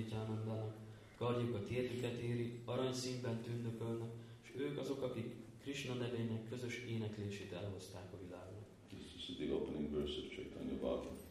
[1.24, 1.52] Nityanandának.
[1.54, 4.10] Kardjukat értüket éri, aranyszínben tündökölnek,
[4.42, 8.66] és ők azok, akik Krishna nevének közös éneklését elhozták a világnak.
[8.88, 11.22] This is the opening verse of Chaitanya Bhagavat.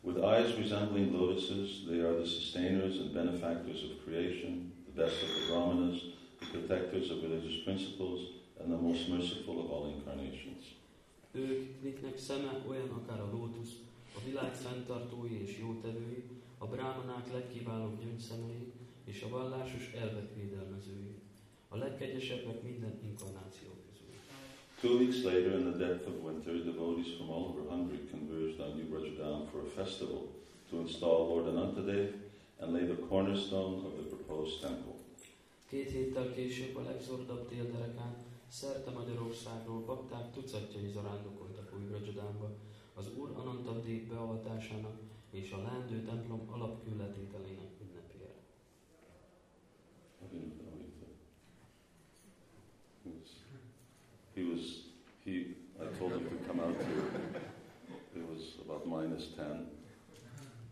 [0.00, 5.28] With eyes resembling lotuses, they are the sustainers and benefactors of creation, the best of
[5.36, 5.98] the brahmanas,
[6.38, 8.20] the protectors of religious principles,
[8.60, 10.62] and the most merciful of all incarnations.
[11.32, 13.74] Ők, miknek szeme olyan akár a lótusz,
[14.16, 16.22] a világ fenntartói és jótevői,
[16.58, 18.72] a brámanák legkiválóbb gyöngyszemei
[19.04, 21.14] és a vallásos elvek védelmezői.
[21.68, 24.14] A legkegyesebbek minden inkarnáció közül.
[24.80, 28.76] Two weeks later, in the depth of winter, devotees from all over Hungary converged on
[28.76, 30.22] New Brajadam for a festival
[30.70, 32.12] to install Lord Anantadev
[32.60, 34.94] and lay the cornerstone of the proposed temple.
[35.68, 38.16] Két héttel később a legzordabb délderekán
[38.48, 42.50] szerte Magyarországról bakták tucatjai zarándokoltak új Brajadámba
[42.94, 44.96] az Úr Anantadév beavatásának
[45.30, 47.83] és a leendő templom alapkőletételének.
[53.04, 53.30] He was,
[54.34, 54.80] he was,
[55.24, 57.04] he, I told him to come out here.
[58.16, 59.66] It was about minus 10,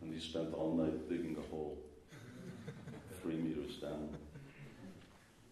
[0.00, 1.76] and he spent all night digging a hole
[3.22, 4.08] three meters down,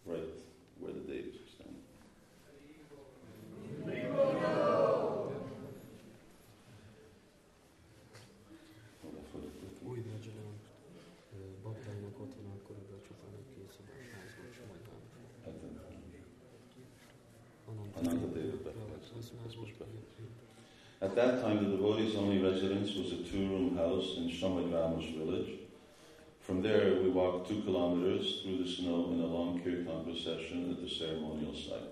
[0.06, 0.18] right
[0.80, 1.84] where the Devis were standing.
[9.02, 9.74] Well, that's what it did.
[9.88, 10.54] Új Brajadám
[11.62, 15.00] baktáinak otthona körülbelül csupán egy két szobás ház volt Somogyban.
[15.46, 15.78] I think.
[17.70, 19.68] Anantadév Anantadév beavatása, az más volt.
[21.02, 25.52] At that time, the devotees' only residence was a two room house in Shamagrama's village.
[26.40, 30.78] From there, we walked two kilometers through the snow in a long kirtan procession at
[30.82, 31.90] the ceremonial site.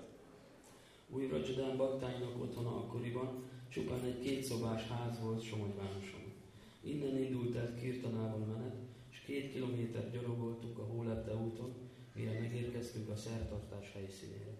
[1.10, 6.32] Új Brajadám baktáinak otthona akkoriban csupán egy kétszobás ház volt Somogyvároson.
[6.80, 8.76] Innen indult el Kirtanával menet,
[9.12, 11.74] és két kilométer gyalogoltunk a Hólepte úton,
[12.14, 14.52] mire megérkeztünk a szertartás helyszínére.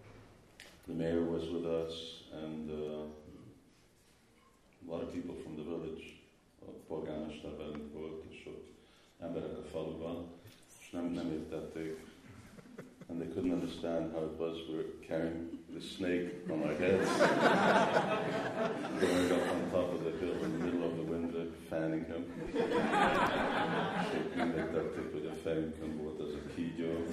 [0.85, 1.93] The mayor was with us,
[2.43, 3.05] and uh,
[4.89, 6.03] a lot of people from the village.
[6.61, 8.49] Uh, a polgármester velünk volt, és
[9.19, 10.25] emberek a faluban,
[10.79, 11.97] és nem, nem értették,
[13.09, 17.09] and they couldn't understand how it was we were carrying the snake on our heads,
[19.01, 22.25] going up on top of the hill in the middle of the winter, fanning him.
[24.11, 27.03] Szépen megtették, hogy a fejünkön volt az a kígyó,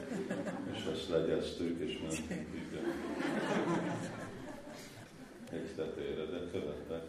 [0.74, 2.80] és azt legyeztük, és mentünk ide.
[5.76, 7.02] Tetejére, de követtek.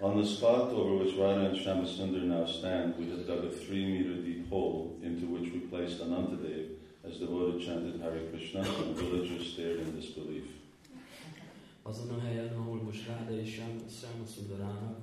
[0.00, 3.86] On the spot over which Radha and Shamasundar now stand, we had dug a three
[3.86, 6.66] meter deep hole into which we placed Anantadev
[7.04, 10.46] as the Buddha chanted Hare Krishna and villagers stared in disbelief.
[11.82, 13.60] Azon a helyen, ahol most Ráda és
[14.00, 14.98] Sámaszundarának,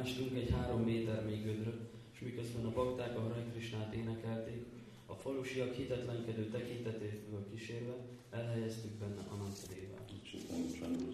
[0.00, 1.80] ástunk egy három méter mély gödröt,
[2.14, 4.64] és miközben a bakták a Hare Krishnát énekelték,
[5.06, 7.94] a falusiak hitetlenkedő tekintetéből kísérve
[8.30, 9.97] elhelyeztük benne Anantadévát.
[10.30, 11.08] Chaitanya the.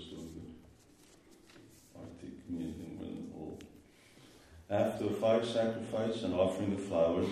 [4.70, 7.28] After a fire sacrifice and offering of flowers,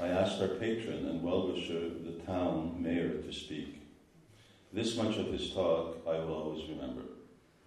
[0.00, 3.82] I asked our patron and well-wisher, the town mayor, to speak.
[4.72, 7.02] This much of his talk I will always remember.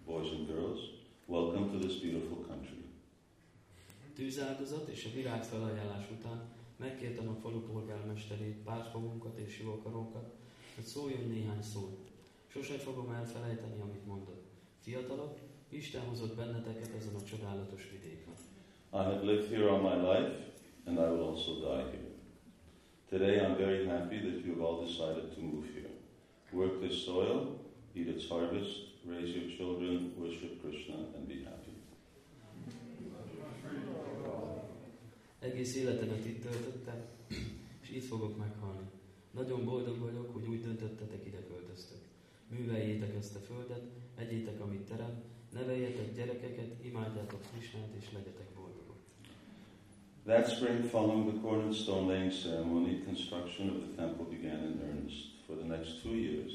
[0.06, 0.80] Boys and girls,
[1.26, 2.78] welcome to this beautiful country.
[4.14, 6.42] Tűzáldozat és a virágfelajánlás után
[6.76, 8.64] megkértem a falu polgármesterét,
[9.36, 9.60] és
[10.74, 12.09] hogy szóljon néhány szót.
[12.52, 14.44] Sose fogom elfelejteni, amit mondott.
[14.80, 18.32] Fiatalok, Isten hozott benneteket ezen a csodálatos vidéken.
[18.92, 20.34] I have lived here all my life,
[20.84, 22.10] and I will also die here.
[23.08, 25.90] Today I'm very happy that you have all decided to move here.
[26.52, 27.58] Work this soil,
[27.92, 31.72] eat its harvest, raise your children, worship Krishna, and be happy.
[35.38, 37.04] Egész életemet itt töltöttem,
[37.82, 38.90] és itt fogok meghalni.
[39.30, 42.09] Nagyon boldog vagyok, hogy úgy döntöttetek, ide költöztök.
[42.50, 43.82] Műveljétek ezt a földet,
[44.16, 48.96] egyétek, amit terem, neveljetek gyerekeket, imádjátok Krisnát, és legyetek boldogok.
[50.24, 54.80] That spring, following the corn and stone laying ceremony, construction of the temple began in
[54.80, 55.44] earnest.
[55.46, 56.52] For the next two years,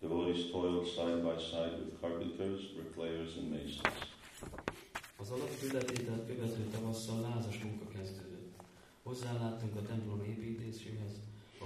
[0.00, 4.14] devotees toiled side by side with carpenters, bricklayers, and masons.
[5.16, 8.62] Az alapületételt követő tavasszal lázas munka kezdődött.
[9.02, 11.12] Hozzáláttunk a templom építéséhez.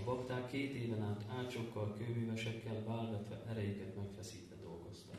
[0.01, 5.17] A bakták két éven át ácsokkal, kőművesekkel válvetve erejéket megfeszítve dolgoztak.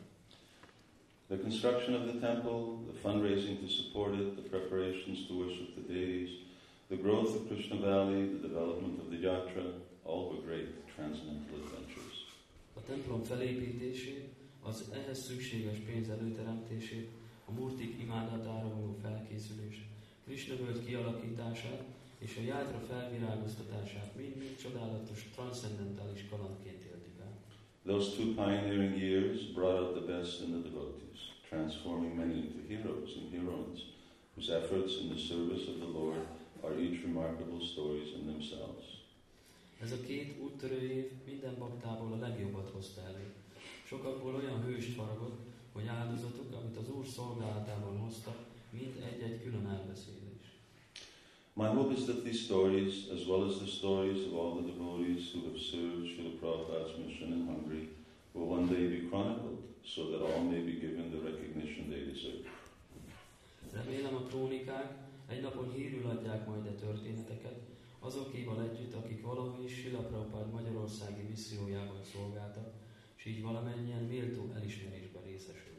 [1.26, 5.92] The construction of the temple, the fundraising to support it, the preparations to worship the
[5.94, 6.30] deities,
[6.88, 9.66] the growth of Krishna Valley, the development of the yatra,
[10.02, 12.16] all were great transcendental adventures.
[12.74, 14.28] A templom felépítését,
[14.62, 17.10] az ehhez szükséges pénz előteremtését,
[17.44, 19.82] a murtik imádatára való felkészülést,
[20.24, 21.84] Krishna völgy kialakítását
[22.24, 27.32] és a játra felvirágoztatását mind-mind csodálatos, transzendentális kalandként éltük el.
[27.86, 33.10] Those two pioneering years brought out the best in the devotees, transforming many into heroes
[33.18, 33.80] and heroines,
[34.34, 36.22] whose efforts in the service of the Lord
[36.64, 38.84] are each remarkable stories in themselves.
[39.82, 43.32] Ez a két úttörő év minden baktából a legjobbat hozta elő.
[43.84, 45.38] Sokakból olyan hőst faragott,
[45.72, 48.36] hogy áldozatok, amit az Úr szolgálatában hoztak,
[48.70, 50.31] mind egy-egy külön elbeszélés.
[51.54, 55.32] My hope is that these stories, as well as the stories of all the devotees
[55.32, 57.90] who have served Srila Prabhupada's mission in Hungary,
[58.32, 62.48] will one day be chronicled so that all may be given the recognition they deserve.
[63.72, 67.60] Remélem a krónikák egy napon hírül adják majd a történeteket,
[67.98, 72.72] azokéval együtt, akik valahogy Srila Prabhupád Magyarországi missziójában szolgáltak,
[73.16, 75.71] és így valamennyien méltó elismerésben részesülnek.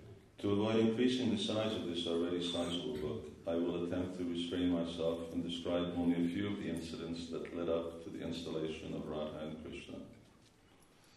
[0.44, 4.76] To avoid increasing the size of this already sizable book, I will attempt to restrain
[4.80, 8.94] myself and describe only a few of the incidents that led up to the installation
[8.94, 9.98] of Radha and Krishna.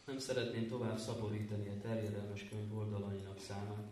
[0.07, 3.87] Nem szeretném tovább szaporítani a terjedelmes könyv oldalainak számát,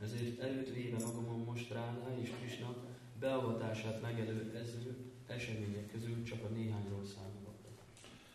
[0.00, 2.74] ezért előtt véve magamon most Rána és Krishna
[3.20, 7.58] beavatását megelő ező események közül csak a néhányról számolok.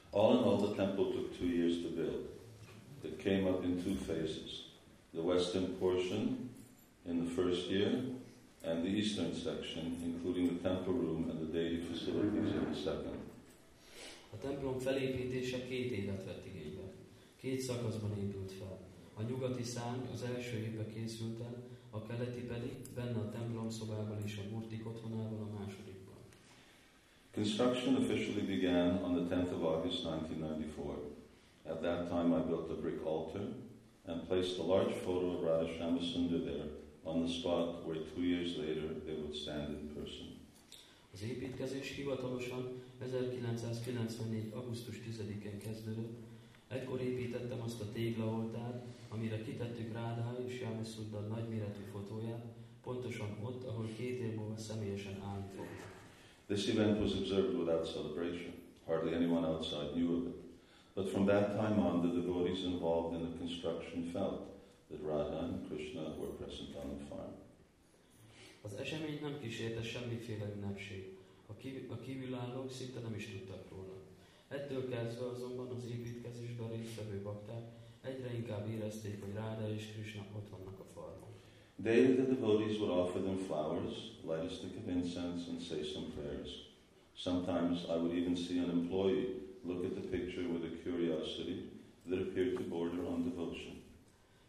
[0.10, 2.26] All in all, the temple took two years to build.
[3.02, 4.67] It came up in two phases.
[5.18, 6.50] The western portion
[7.10, 7.92] in the first year,
[8.64, 13.18] and the eastern section, including the temple room and the deity facilities in the second.
[14.34, 16.92] A templom felépítése két évet vett igénybe.
[17.42, 18.80] Két szakaszban épült fel.
[19.14, 24.18] A nyugati szárny az első évben készült el, a keleti pedig benne a templom szobában
[24.26, 26.18] és a murtik otthonában a másodikban.
[27.34, 31.16] Construction officially began on the 10th of August 1994.
[31.66, 33.67] At that time, I built a brick altar
[34.08, 35.68] and placed a large photo of Radha
[36.02, 36.68] Sundar there
[37.04, 40.28] on the spot where two years later they would stand in person.
[41.14, 44.52] Az építkezés hivatalosan 1994.
[44.54, 46.18] augusztus 10-én kezdődött.
[46.68, 52.46] Ekkor építettem azt a téglaoltárt, amire kitettük Rádá és Jámeszuddan nagyméretű fotóját,
[52.84, 55.66] pontosan ott, ahol két év múlva személyesen állni fog.
[56.48, 58.54] This event was observed without celebration.
[58.86, 60.47] Hardly anyone outside knew of it.
[60.98, 64.40] But from that time on, the devotees involved in the construction felt
[64.90, 67.34] that Radha and Krishna were present on the farm.
[68.62, 71.18] Az esemény nem kísérte semmiféle ünnepség.
[71.48, 73.98] A, kív- a kívülállók szinte nem is tudtak róla.
[74.48, 77.64] Ettől kezdve azonban az építkezésben résztvevő bakták
[78.02, 81.34] egyre inkább érezték, hogy Ráda és Krishna ott vannak a farmon.
[81.80, 83.96] Daily the devotees would offer them flowers,
[84.30, 86.52] light a stick of incense, and say some prayers.
[87.14, 91.70] Sometimes I would even see an employee look at the picture with a curiosity
[92.10, 93.74] that appeared to border on devotion.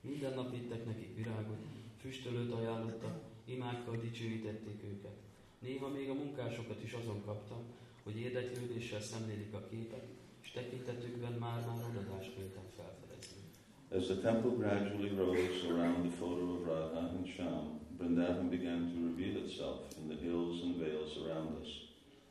[0.01, 1.63] Minden nap vittek nekik virágot,
[2.01, 5.17] füstölőt ajánlottak, imákkal dicsőítették őket.
[5.59, 7.63] Néha még a munkásokat is azon kaptam,
[8.03, 10.07] hogy érdeklődéssel szemlélik a képet,
[10.43, 13.43] és tekintetükben már-már odadást véltem felfedezni.
[13.91, 18.99] As the temple gradually rose around the photo of Radha and Shyam, Vrindavan began to
[19.09, 21.71] reveal itself in the hills and vales around us,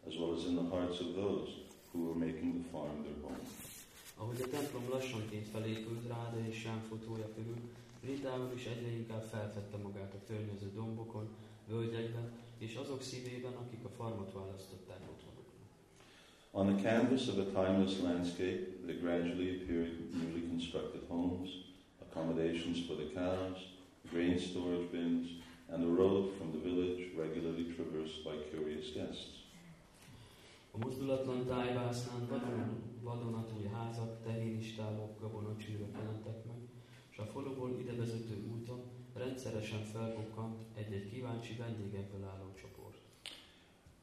[0.08, 1.67] as well as in the hearts of those
[1.98, 3.48] who were making the farm their home.
[4.20, 7.60] Ahogy a templom lassanként felépült Ráda és fotója körül,
[8.56, 11.28] is egyre inkább felfedte magát a környező dombokon,
[11.68, 15.68] völgyekben, és azok szívében, akik a farmot választották otthonuknak.
[16.52, 21.50] On the canvas of a timeless landscape, there gradually appeared newly constructed homes,
[22.02, 23.58] accommodations for the cows,
[24.12, 25.28] grain storage bins,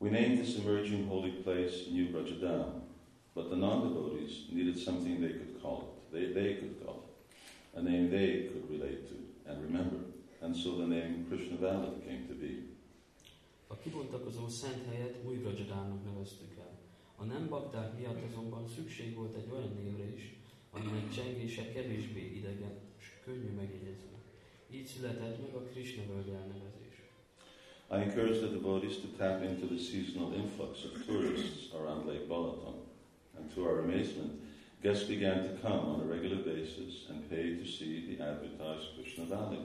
[0.05, 2.83] We named this emerging holy place New Brajadam,
[3.35, 6.13] but the non-devotees needed something they could call it.
[6.13, 7.79] They, they could call it.
[7.79, 9.17] A name they could relate to
[9.51, 9.97] and remember.
[10.43, 12.53] And so the name Krishna Valley came to be.
[13.69, 16.79] A kibontakozó szent helyet új Brajadámnak neveztük el.
[17.17, 20.37] A nem bakták miatt azonban szükség volt egy olyan névre is,
[20.71, 24.17] aminek csengése kevésbé idegen és könnyű megjegyezni.
[24.71, 26.94] Így született meg a Krishna völgy elnevezés.
[27.91, 32.75] I encourage the devotees to tap into the seasonal influx of tourists around Lake Balaton.
[33.37, 34.41] And to our amazement,
[34.83, 39.25] guests began to come on a regular basis and pay to see the advertised Krishna
[39.25, 39.65] Valley.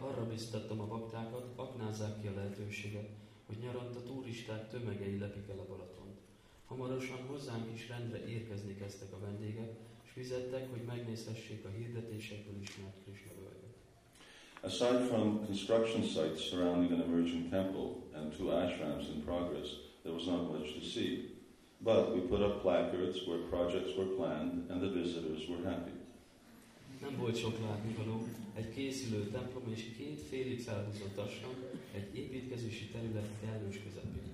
[0.00, 3.08] Arra biztattam a baktákat, aknázzák ki a lehetőséget,
[3.46, 6.18] hogy nyaranta turisták tömegei lepik el a Balatont.
[6.66, 9.70] Hamarosan hozzánk is rendre érkezni kezdtek a vendégek,
[10.04, 13.59] és fizettek, hogy megnézhessék a hirdetésekből ismert Krishna völgyet.
[14.62, 19.68] Aside from construction sites surrounding an emerging temple and two ashrams in progress,
[20.04, 21.30] there was not much to see.
[21.80, 25.96] But we put up placards where projects were planned and the visitors were happy.
[27.00, 31.54] Nem volt sok látnivaló, egy készülő templom és két félig felhúzott asram
[31.94, 34.28] egy építkezési terület kellős közepén.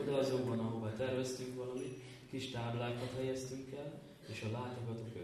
[0.00, 2.00] Oda azonban, ahova terveztünk valamit,
[2.30, 4.00] kis táblákat helyeztünk el,
[4.32, 5.16] és a látogatók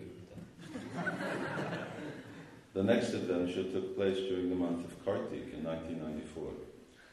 [2.88, 6.52] next adventure took place during the month of Kartik in 1994.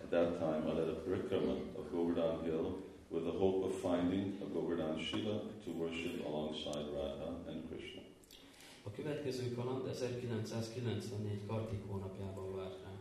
[0.03, 2.67] At that time, I led a parikrama of Govardhan Hill
[3.11, 8.01] with the hope of finding a Govardhan Shiva to worship alongside Radha and Krishna.
[8.87, 12.99] A következő kaland 1994 Kartik hónapjában várt rám.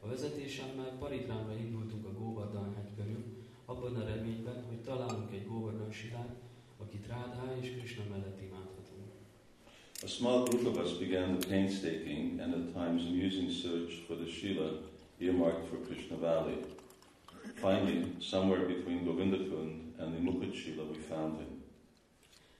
[0.00, 3.24] A vezetésemmel Paritrámra indultunk a Govardhan hegy körül,
[3.64, 6.36] abban a reményben, hogy találunk egy Govardhan silát,
[6.78, 8.77] akit Rádhá és Krishna mellett imádhatunk.
[10.04, 14.30] A small group of us began the painstaking and at times amusing search for the
[14.30, 14.70] Shila
[15.20, 16.58] earmarked for Krishna Valley.
[17.56, 21.62] Finally, somewhere between Govindakund and the Mukut Shila, we found him.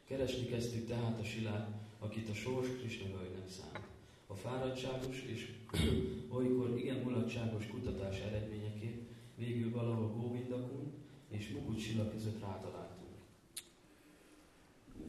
[0.09, 1.69] Keresni kezdtük tehát a silát,
[1.99, 3.87] akit a sors Krishna völgynek szánt.
[4.27, 5.49] A fáradtságos és
[6.37, 9.03] olykor igen mulatságos kutatás eredményeként
[9.35, 10.93] végül valahol Govindakun
[11.29, 12.98] és Mukut Sila között rátaláltunk.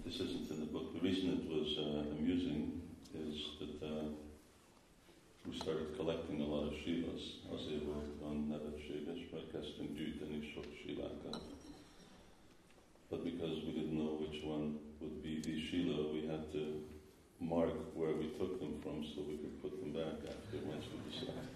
[0.05, 0.93] This isn't in the book.
[0.93, 2.81] The reason it was uh, amusing
[3.13, 4.05] is that uh,
[5.45, 7.23] we started collecting a lot of Shivas.
[7.53, 11.41] Azért volt van nevetséges, mert kezdtünk gyűjteni sok Shivákat.
[13.09, 16.63] But because we didn't know which one would be the Shila, we had to
[17.37, 20.97] mark where we took them from so we could put them back after once we
[21.09, 21.49] decided.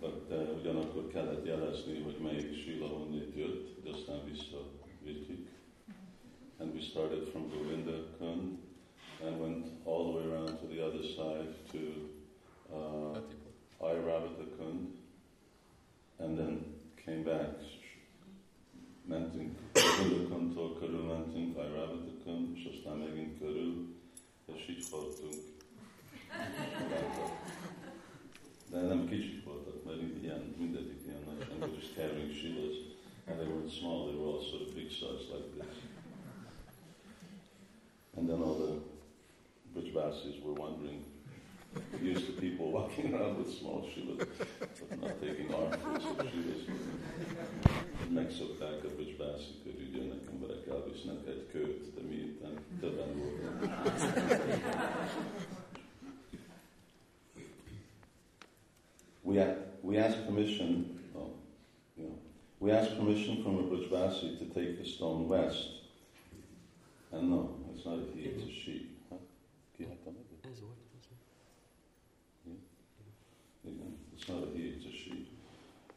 [0.00, 5.51] But uh, ugyanakkor kellett jelezni, hogy melyik Shila honnét jött, de aztán visszavittük.
[6.62, 8.58] And we started from Govinda Kund
[9.26, 12.08] and went all the way around to the other side to
[12.72, 13.18] uh,
[13.84, 14.92] Airavata Kund
[16.20, 16.64] and then
[17.04, 17.58] came back.
[19.08, 23.94] Mentünk Govinda Kundtól körül mentünk Airavata Kund, és aztán megint körül,
[24.54, 25.34] és így voltunk.
[28.70, 32.76] De nem kicsik voltak, mert ilyen, mindegyik ilyen nagy, were just carrying shilas,
[33.26, 35.91] and they were weren't small, they were all sort of big size like this.
[38.22, 41.02] And then all the Brajbasis were wondering,
[42.00, 44.28] used to people walking around with small shilas,
[44.88, 46.62] but not taking armfuls of shilas.
[48.08, 50.38] Megszokták a Brajbásik, hogy ugye nekem
[50.92, 53.84] visznek egy kőt, de miután többen voltak.
[59.22, 61.30] We, we asked permission, oh,
[61.96, 62.10] yeah.
[62.58, 65.80] we asked permission from a Brajbasi to take the stone west.
[67.10, 68.86] And no, it's not a he, it's a she.
[69.08, 69.16] Huh?
[69.80, 70.16] Ez volt.
[70.52, 70.76] Ez volt.
[73.64, 75.28] Igen, It's not a he, it's a she.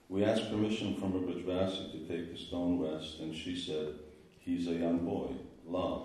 [0.07, 3.95] We asked permission from a Brajbasi to take the stone west, and she said,
[4.39, 5.32] He's a young boy,
[5.67, 6.01] Lam.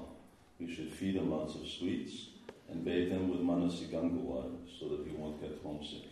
[0.59, 2.29] We should feed him lots of sweets
[2.71, 4.49] and bathe him with Manasi water
[4.79, 6.09] so that he won't get homesick.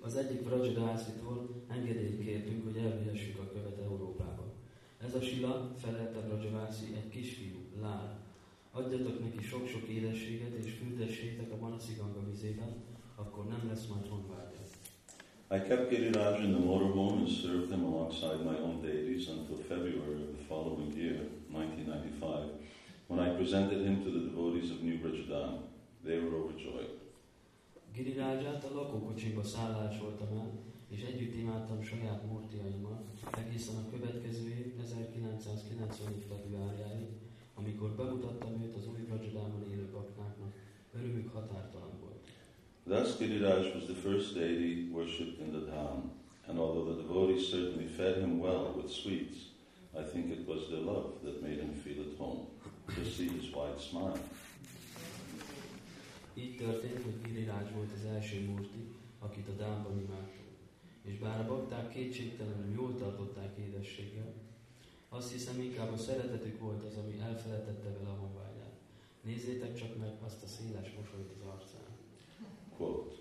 [0.00, 3.75] Az egyik Vrajadásitól engedélyt kértünk, hogy elvihessük a követ.
[5.04, 8.16] Ez a sila, felelte Vrajadászi, egy kisfiú, Lár.
[8.72, 12.74] Adjatok neki sok-sok édességet, és fürdessétek a Manasziganga vizében,
[13.16, 14.56] akkor nem lesz majd honvágya.
[15.50, 20.22] I kept Giriraj in the motorhome and served him alongside my own deities until February
[20.22, 21.18] of the following year,
[21.52, 22.50] 1995,
[23.06, 25.58] when I presented him to the devotees of New Brijadan.
[26.04, 26.90] They were overjoyed.
[27.92, 30.52] Giriraját a lakókocsiba szállásoltam el,
[30.88, 36.24] és együtt imádtam saját murtiaimmal, egészen a következő év 1994.
[36.28, 37.06] februárjáig,
[37.54, 40.52] amikor bemutattam őt az új Vrajadában élő baknáknak,
[40.94, 42.24] örömük határtalan volt.
[42.84, 46.12] Thus, Giriraj was the first deity worshipped in the dham,
[46.46, 49.36] and although the devotees certainly fed him well with sweets,
[50.00, 52.46] I think it was their love that made him feel at home.
[52.86, 54.20] To see his wide smile.
[56.34, 60.45] Így történt, hogy Giriraj volt az első murti, akit a Dámban imádtunk.
[61.06, 64.32] És bár a bakták kétségtelenül jól tartották édességgel,
[65.08, 68.76] azt hiszem inkább a szeretetük volt az, ami elfeledtette vele a honvágyát.
[69.22, 71.86] Nézzétek csak meg azt a széles mosolyt az arcán.
[72.76, 73.14] Quote,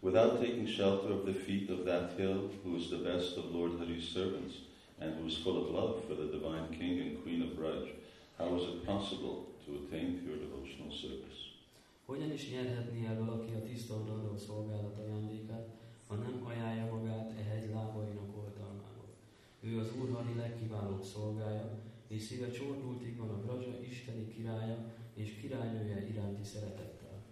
[0.00, 3.72] Without taking shelter of the feet of that hill, who is the best of Lord
[3.78, 4.54] Hari's servants,
[4.98, 7.86] and who is full of love for the divine king and queen of Braj,
[8.38, 11.40] how is it possible to attain pure devotional service?
[12.06, 13.94] Hogyan is nyerhetné el valaki a tiszta
[14.36, 15.75] szolgálat ajándékát,
[16.06, 19.04] ha nem ajánlja magát e hegy lábainak oltalmába?
[19.60, 21.78] Ő az Úrhari legkiválóbb szolgája,
[22.08, 24.76] és szíve csordultig van a Braja isteni királya
[25.14, 27.22] és királynője iránti szeretettel.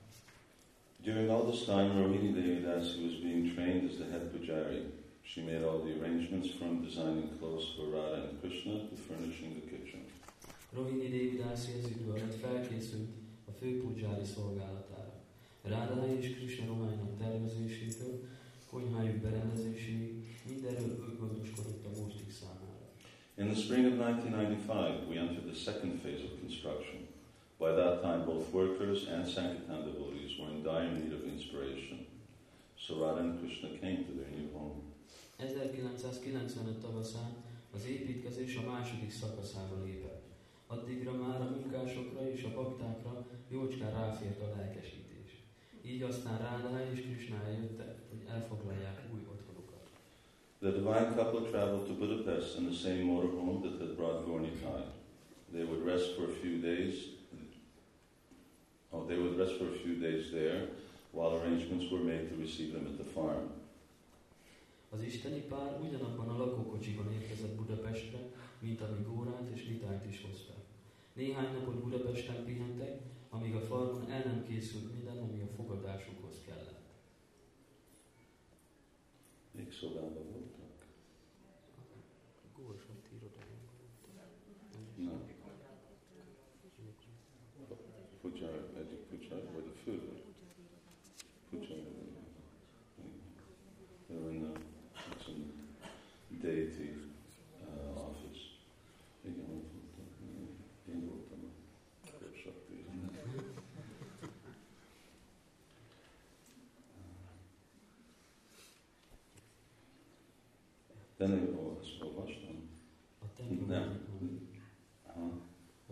[1.02, 4.82] During all this time, Rohini Devidasi was being trained as the head pujari.
[5.22, 9.66] She made all the arrangements from designing clothes for Radha and Krishna to furnishing the
[9.72, 10.00] kitchen.
[10.72, 13.10] Rohini Devidasi az idő alatt felkészült
[13.44, 15.12] a fő pudzsári szolgálatára.
[15.62, 18.28] Ráda és Krishna ruháinak tervezésétől,
[18.74, 20.14] konyhájuk berendezéséig
[20.50, 22.86] mindenről ő gondoskodott a murtik számára.
[23.42, 26.98] In the spring of 1995, we entered the second phase of construction.
[27.64, 31.98] By that time, both workers and Sankirtan devotees were in dire need of inspiration.
[32.84, 34.78] So Radha and Krishna came to their new home.
[35.36, 37.32] 1995 tavaszán
[37.76, 40.24] az építkezés a második szakaszába lépett.
[40.66, 45.03] Addigra már a munkásokra és a baktákra jócskán ráfért a lelkesítés.
[45.86, 49.90] Így aztán Ráda és Krishna eljöttek, hogy elfoglalják új otthonukat.
[50.58, 54.84] The divine couple traveled to Budapest in the same motorhome that had brought Gornikai.
[55.52, 56.94] They would rest for a few days.
[58.90, 60.68] Oh, they would rest for a few days there,
[61.10, 63.46] while arrangements were made to receive them at the farm.
[64.90, 68.18] Az isteni pár ugyanabban a lakókocsiban érkezett Budapestre,
[68.58, 70.52] mint ami Górát és Litányt is hozta.
[71.12, 73.00] Néhány napot Budapesten pihentek,
[73.34, 76.82] amíg a farmon el nem készült minden, ami a fogadásukhoz kellett.
[79.50, 80.43] Még szobában voltak?
[111.24, 112.56] De nem, ó, ezt olvastam.
[113.18, 113.88] A templom Nem.
[114.22, 114.62] egyik,
[115.06, 115.26] Aha.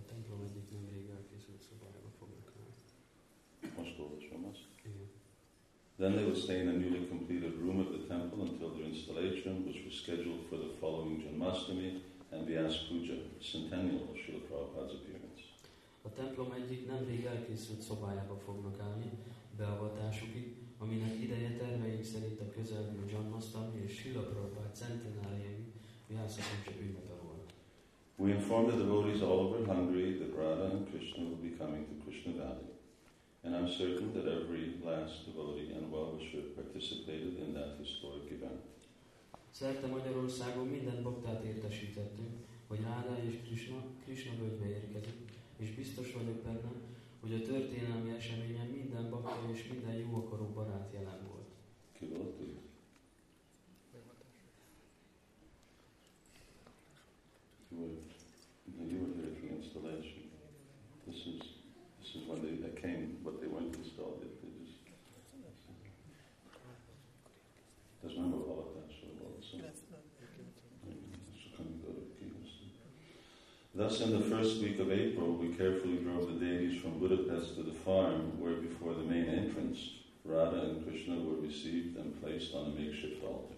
[0.01, 2.69] a templom egyik nemrég elkészült szobájába fognak el.
[3.79, 4.65] Most olvasom azt.
[4.85, 5.07] Igen.
[5.97, 9.53] Then they would stay in a newly completed room at the temple until their installation,
[9.67, 11.91] which was scheduled for the following Janmashtami
[12.33, 15.43] and Vyas Puja, the centennial of Srila Prabhupada's appearance.
[16.03, 19.11] A templom egyik nemrég elkészült szobájába fognak állni,
[19.57, 20.47] beavatásukig,
[20.83, 25.73] aminek ideje terveink szerint a közelgő Janmasztami és Sila Prabhupád centenáriumi
[26.65, 27.45] csak ünnepe róla.
[28.17, 31.95] We inform the devotees all over Hungary that Radha and Krishna will be coming to
[32.05, 32.71] Krishna Valley.
[33.45, 38.61] And I'm certain that every last devotee and well-wisher participated in that historic event.
[39.51, 42.35] Szerte Magyarországon minden baktát értesítettünk,
[42.67, 45.19] hogy Ráda és Krishna, Krishna völgybe érkezik,
[45.57, 46.73] és biztos vagyok benne,
[47.23, 51.51] hogy a történelmi eseményen minden bakta és minden jó akaró barát jelen volt.
[51.93, 52.62] Ki volt itt?
[73.83, 77.63] Thus, in the first week of April, we carefully drove the deities from Budapest to
[77.65, 79.79] the farm, where before the main entrance,
[80.25, 83.57] Radha and Krishna were received and placed on a makeshift altar.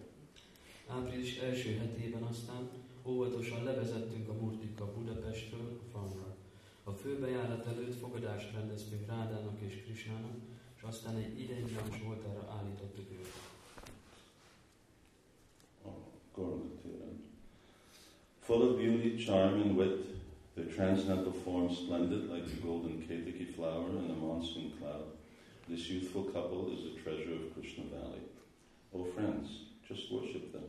[0.87, 2.69] Április első hetében aztán
[3.03, 6.35] óvatosan levezettünk a Murtika Budapestről a farmra.
[6.83, 10.37] A főbejárat előtt fogadást rendeztünk Rádának és Krisnának,
[10.77, 13.49] és aztán egy ideiglenes oltára állítottuk őket.
[16.35, 17.23] Gauramathiran.
[18.39, 20.14] Full of beauty, charm, and wit,
[20.55, 25.05] their transcendental form splendid like the golden ketiki flower in a monsoon cloud,
[25.67, 28.23] this youthful couple is a treasure of Krishna Valley.
[28.93, 29.47] Oh friends,
[29.87, 30.63] just worship them.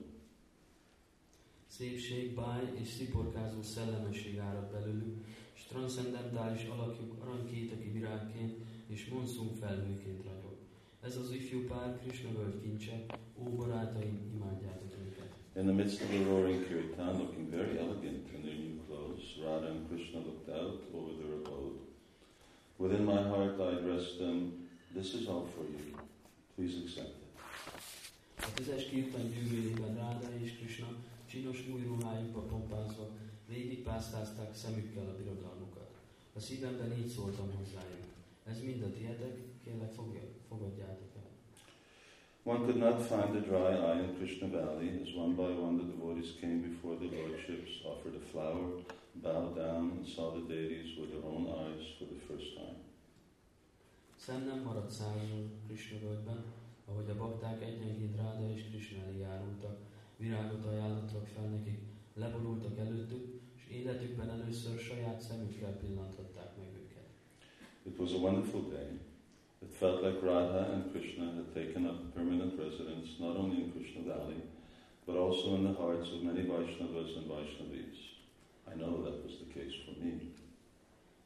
[2.80, 5.24] És sziporkázó szellemesség árad belőlük,
[5.54, 8.54] és transzendentális alakjuk aranykéteki virágként
[8.86, 10.56] és monszum felhőként ragyog.
[11.02, 13.04] Ez az ifjú pár Krishna völgy kincse,
[13.38, 15.34] ó barátaim, imádjátok őket.
[15.56, 18.65] In the midst of the roaring kirtan, looking very elegant in their
[19.44, 21.78] Radha and Krishna looked out over their abode.
[22.78, 24.66] Within my heart I addressed them,
[24.96, 25.92] This is all for you.
[26.56, 27.24] Please accept it.
[28.36, 30.86] A tüzes kirtan gyűrűjében Ráda és Krishna
[31.30, 33.08] csinos új ruhájukba pompázva
[33.48, 35.90] végigpásztázták szemükkel a birodalmukat.
[36.34, 38.06] A szívemben így szóltam hozzájuk.
[38.44, 41.15] Ez mind a tietek, kérlek fogja, fogadjátok.
[42.46, 45.86] One could not find a dry eye in Krishna Valley, as one by one the
[45.94, 48.66] devotees came before the lordships, offered a flower,
[49.16, 52.78] bowed down, and saw the deities with their own eyes for the first time.
[54.16, 56.44] Szem nem maradt szárazon Krishna völgyben,
[56.88, 59.78] ahogy a bakták egyenként Ráda és Krishna elé járultak,
[60.16, 61.80] virágot ajánlottak fel nekik,
[62.14, 67.08] leborultak előttük, és életükben először saját szemükkel pillanthatták meg őket.
[67.82, 68.98] It was a wonderful day.
[69.62, 74.02] It felt like Radha and Krishna had taken up permanent residence not only in Krishna
[74.02, 74.42] Valley,
[75.06, 77.98] but also in the hearts of many Vaishnavas and Vaishnavis.
[78.70, 80.12] I know that was the case for me.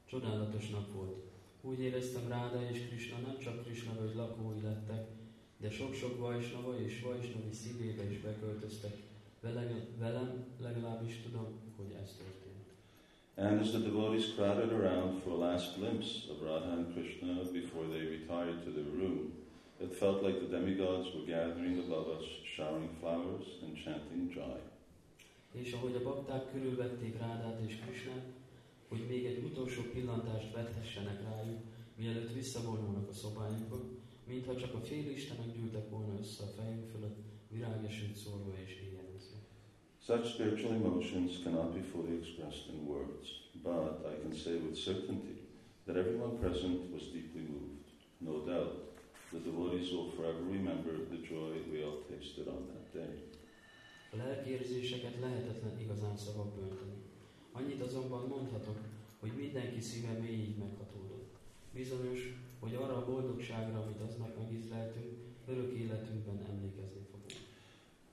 [0.07, 1.24] Csodálatos nap volt.
[1.62, 5.09] Úgy éreztem Ráda és Krishna nem csak Krishna völgy lakói lettek,
[5.57, 8.97] de sok-sok Vaisnava és Vaisnavi szívébe is beköltöztek.
[9.41, 12.70] Vele, velem legalábbis tudom, hogy ez történt.
[13.41, 17.86] And as the devotees crowded around for a last glimpse of Radha and Krishna before
[17.88, 19.32] they retired to their room,
[19.80, 24.61] it felt like the demigods were gathering above us, showering flowers and chanting Jai.
[25.53, 28.26] És ahogy a bakták körülvették Rádát és Krisnát,
[28.88, 31.61] hogy még egy utolsó pillantást vethessenek rájuk,
[31.97, 33.80] mielőtt visszavonulnak a szobájukba,
[34.24, 37.18] mintha csak a félistenek gyűltek volna össze a fejünk fölött,
[37.49, 38.99] virágesült szórva és éjjelezve.
[40.11, 43.27] Such spiritual emotions cannot be fully expressed in words,
[43.63, 45.39] but I can say with certainty
[45.87, 47.87] that everyone present was deeply moved.
[48.19, 48.75] No doubt,
[49.33, 53.13] the devotees will forever remember the joy we all tasted on that day.
[54.13, 56.99] A lelkérzéseket lehetetlen igazán szavakba önteni.
[57.53, 58.79] Annyit azonban mondhatok,
[59.21, 61.35] hogy mindenki szíve mélyig meghatódott.
[61.75, 62.21] Bizonyos,
[62.59, 65.13] hogy arra a boldogságra, amit aznap megizleltünk,
[65.49, 66.99] örök életünkben emlékezni.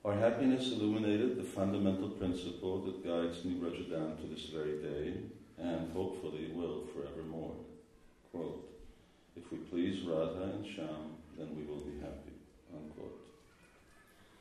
[0.04, 5.14] Our happiness illuminated the fundamental principle that guides Nibrajadan to this very day,
[5.58, 7.56] and hopefully will forevermore.
[8.30, 8.62] Quote,
[9.36, 12.34] if we please Radha and Sham, then we will be happy.
[12.72, 13.18] Unquote.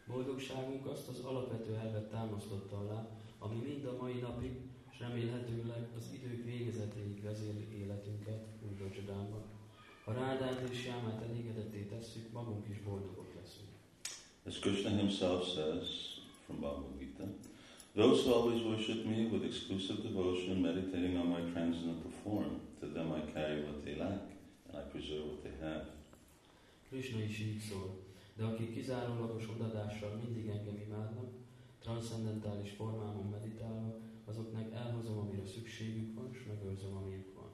[0.05, 3.07] Boldogságunk azt az alapvető elvet támasztotta alá,
[3.39, 4.51] ami mind a mai napig,
[4.91, 9.43] és remélhetőleg az idők végezetéig vezéli életünket Újbocsadánban.
[10.05, 13.36] Ha Rádát és Sámát elégedetté tesszük, magunk is boldogok.
[14.47, 17.27] As Krishna himself says from Bhagavad Gita,
[17.93, 23.11] those who always worship me with exclusive devotion, meditating on my transcendental form, to them
[23.11, 24.23] I carry what they lack,
[24.69, 25.85] and I preserve what they have.
[26.89, 27.89] Krishna is így szól,
[28.37, 31.29] de akik kizárólagos odadással mindig engem imádnak,
[31.79, 37.49] transzcendentális formámon meditálva, azoknak elhozom, amire szükségük van, és megőrzöm, amiük van.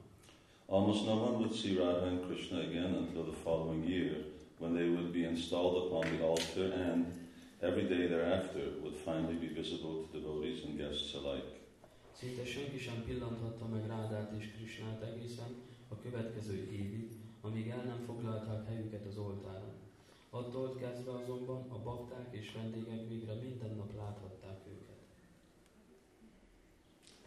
[0.66, 4.88] Almost no one would see Radha and Krishna again until the following year, when they
[4.88, 7.06] would be installed upon the altar and,
[7.62, 11.62] every day thereafter would finally be visible to devotees and guests alike.
[12.12, 15.54] Szinte senki sem pillanthatta meg Rádát és Krisnát egészen
[15.88, 19.74] a következő évig, amíg el nem foglalták helyüket az oltáron.
[20.30, 25.02] Attól kezdve azonban a bakták és vendégek végre minden nap láthatták őket.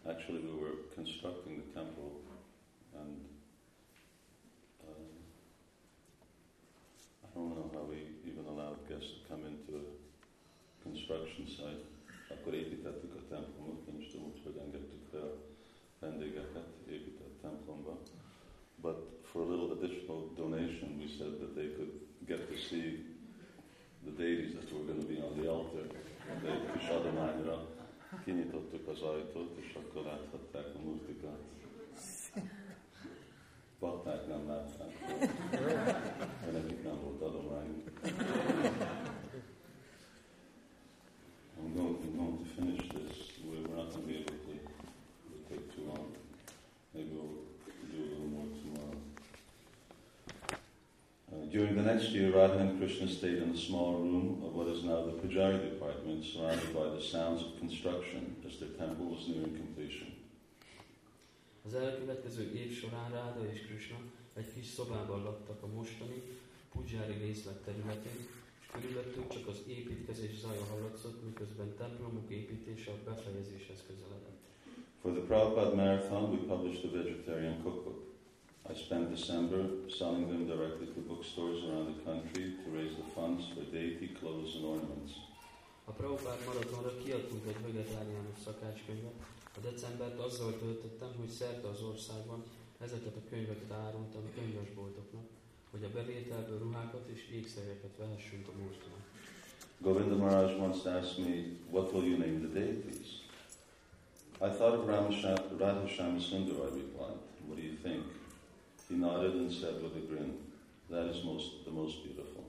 [0.02, 2.10] Actually, we were constructing the temple,
[3.00, 3.37] and
[7.38, 9.84] I don't know how we even allowed guests to come into a
[10.82, 11.84] construction site.
[12.34, 15.34] Akkor építettük a templomot, nem is tudom, hogy engedtük be a
[15.98, 17.98] vendégeket épített templomba.
[18.82, 21.92] But for a little additional donation, we said that they could
[22.26, 23.04] get to see
[24.04, 25.86] the deities that were going to be on the altar.
[26.42, 27.66] De egy kis adományra
[28.24, 31.38] kinyitottuk az ajtót, és akkor láthatták a multikat.
[33.80, 34.92] Bakták nem látták,
[36.44, 37.84] de nekik nem volt adomány.
[41.58, 43.32] I'm going, I'm going to finish this.
[43.44, 44.52] We're not going to be able to
[45.26, 46.06] it'll take too long.
[46.94, 47.44] Maybe we'll
[47.92, 48.98] do a little more tomorrow.
[51.32, 54.66] Uh, during the next year, Radha and Krishna stayed in a small room of what
[54.68, 59.28] is now the Pujari department, surrounded by the sounds of construction, as their temple was
[59.28, 60.12] nearing completion.
[61.68, 63.98] Az elkövetkező év során Ráda és Krishna
[64.34, 66.22] egy kis szobában laktak a mostani
[66.72, 68.18] Pujari részlet területén,
[68.60, 74.42] és körülöttük csak az építkezés zaja hallatszott, miközben templomuk építése a befejezéshez közeledett.
[75.02, 78.00] For the Prabhupada Marathon, we published a vegetarian cookbook.
[78.70, 79.60] I spent December
[79.98, 84.54] selling them directly to bookstores around the country to raise the funds for deity clothes
[84.56, 85.12] and ornaments.
[85.88, 89.18] A Prabhupád maratonra kiadtunk egy vegetáriánus szakácskönyvet.
[89.56, 92.42] A decembert azzal töltöttem, hogy szerte az országban
[92.78, 95.26] ezeket a könyveket árultam könyvesboltoknak,
[95.70, 98.98] hogy a bevételből ruhákat és ékszereket vehessünk a múltban.
[99.78, 101.34] Govinda Maharaj once asked me,
[101.70, 103.08] What will you name the deities?
[104.46, 107.18] I thought of Ramasham- Radhashama Sundar, I replied.
[107.46, 108.02] What do you think?
[108.88, 110.30] He nodded and said with a grin,
[110.90, 112.42] That is most, the most beautiful.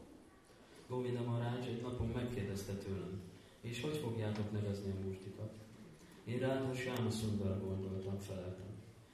[0.88, 3.22] Govinda Maharaj egy napon megkérdezte tőlem,
[3.62, 5.54] és hogy fogjátok nevezni a múltikat?
[6.26, 8.68] Én Rádha Sáma Szundara gondoltam, feleltem.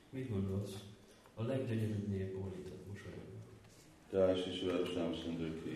[0.09, 0.83] Mit gondolsz?
[1.35, 4.35] A leggyönyörűbb név bólított mosolyogva.
[4.35, 5.69] Shri Shri Radhashama Sundar ki.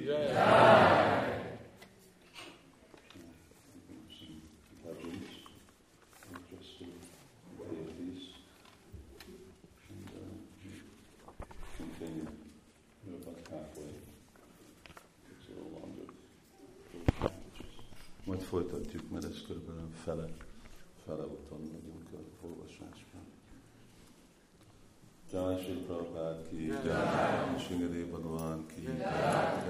[4.18, 4.42] Some
[4.86, 5.30] legends,
[6.34, 6.94] interesting
[7.60, 8.24] deities.
[9.90, 10.34] And uh,
[11.78, 12.28] continue.
[13.06, 13.94] We're about halfway.
[15.32, 16.08] It's a little longer.
[18.24, 20.28] Majd folytatjuk, mert ez körülbelül fele,
[21.06, 23.26] fele úton megyünk a olvasásban.
[25.32, 29.70] Jai Shri Prabhupada ki, Jai Shri Bhagavan ki, Jai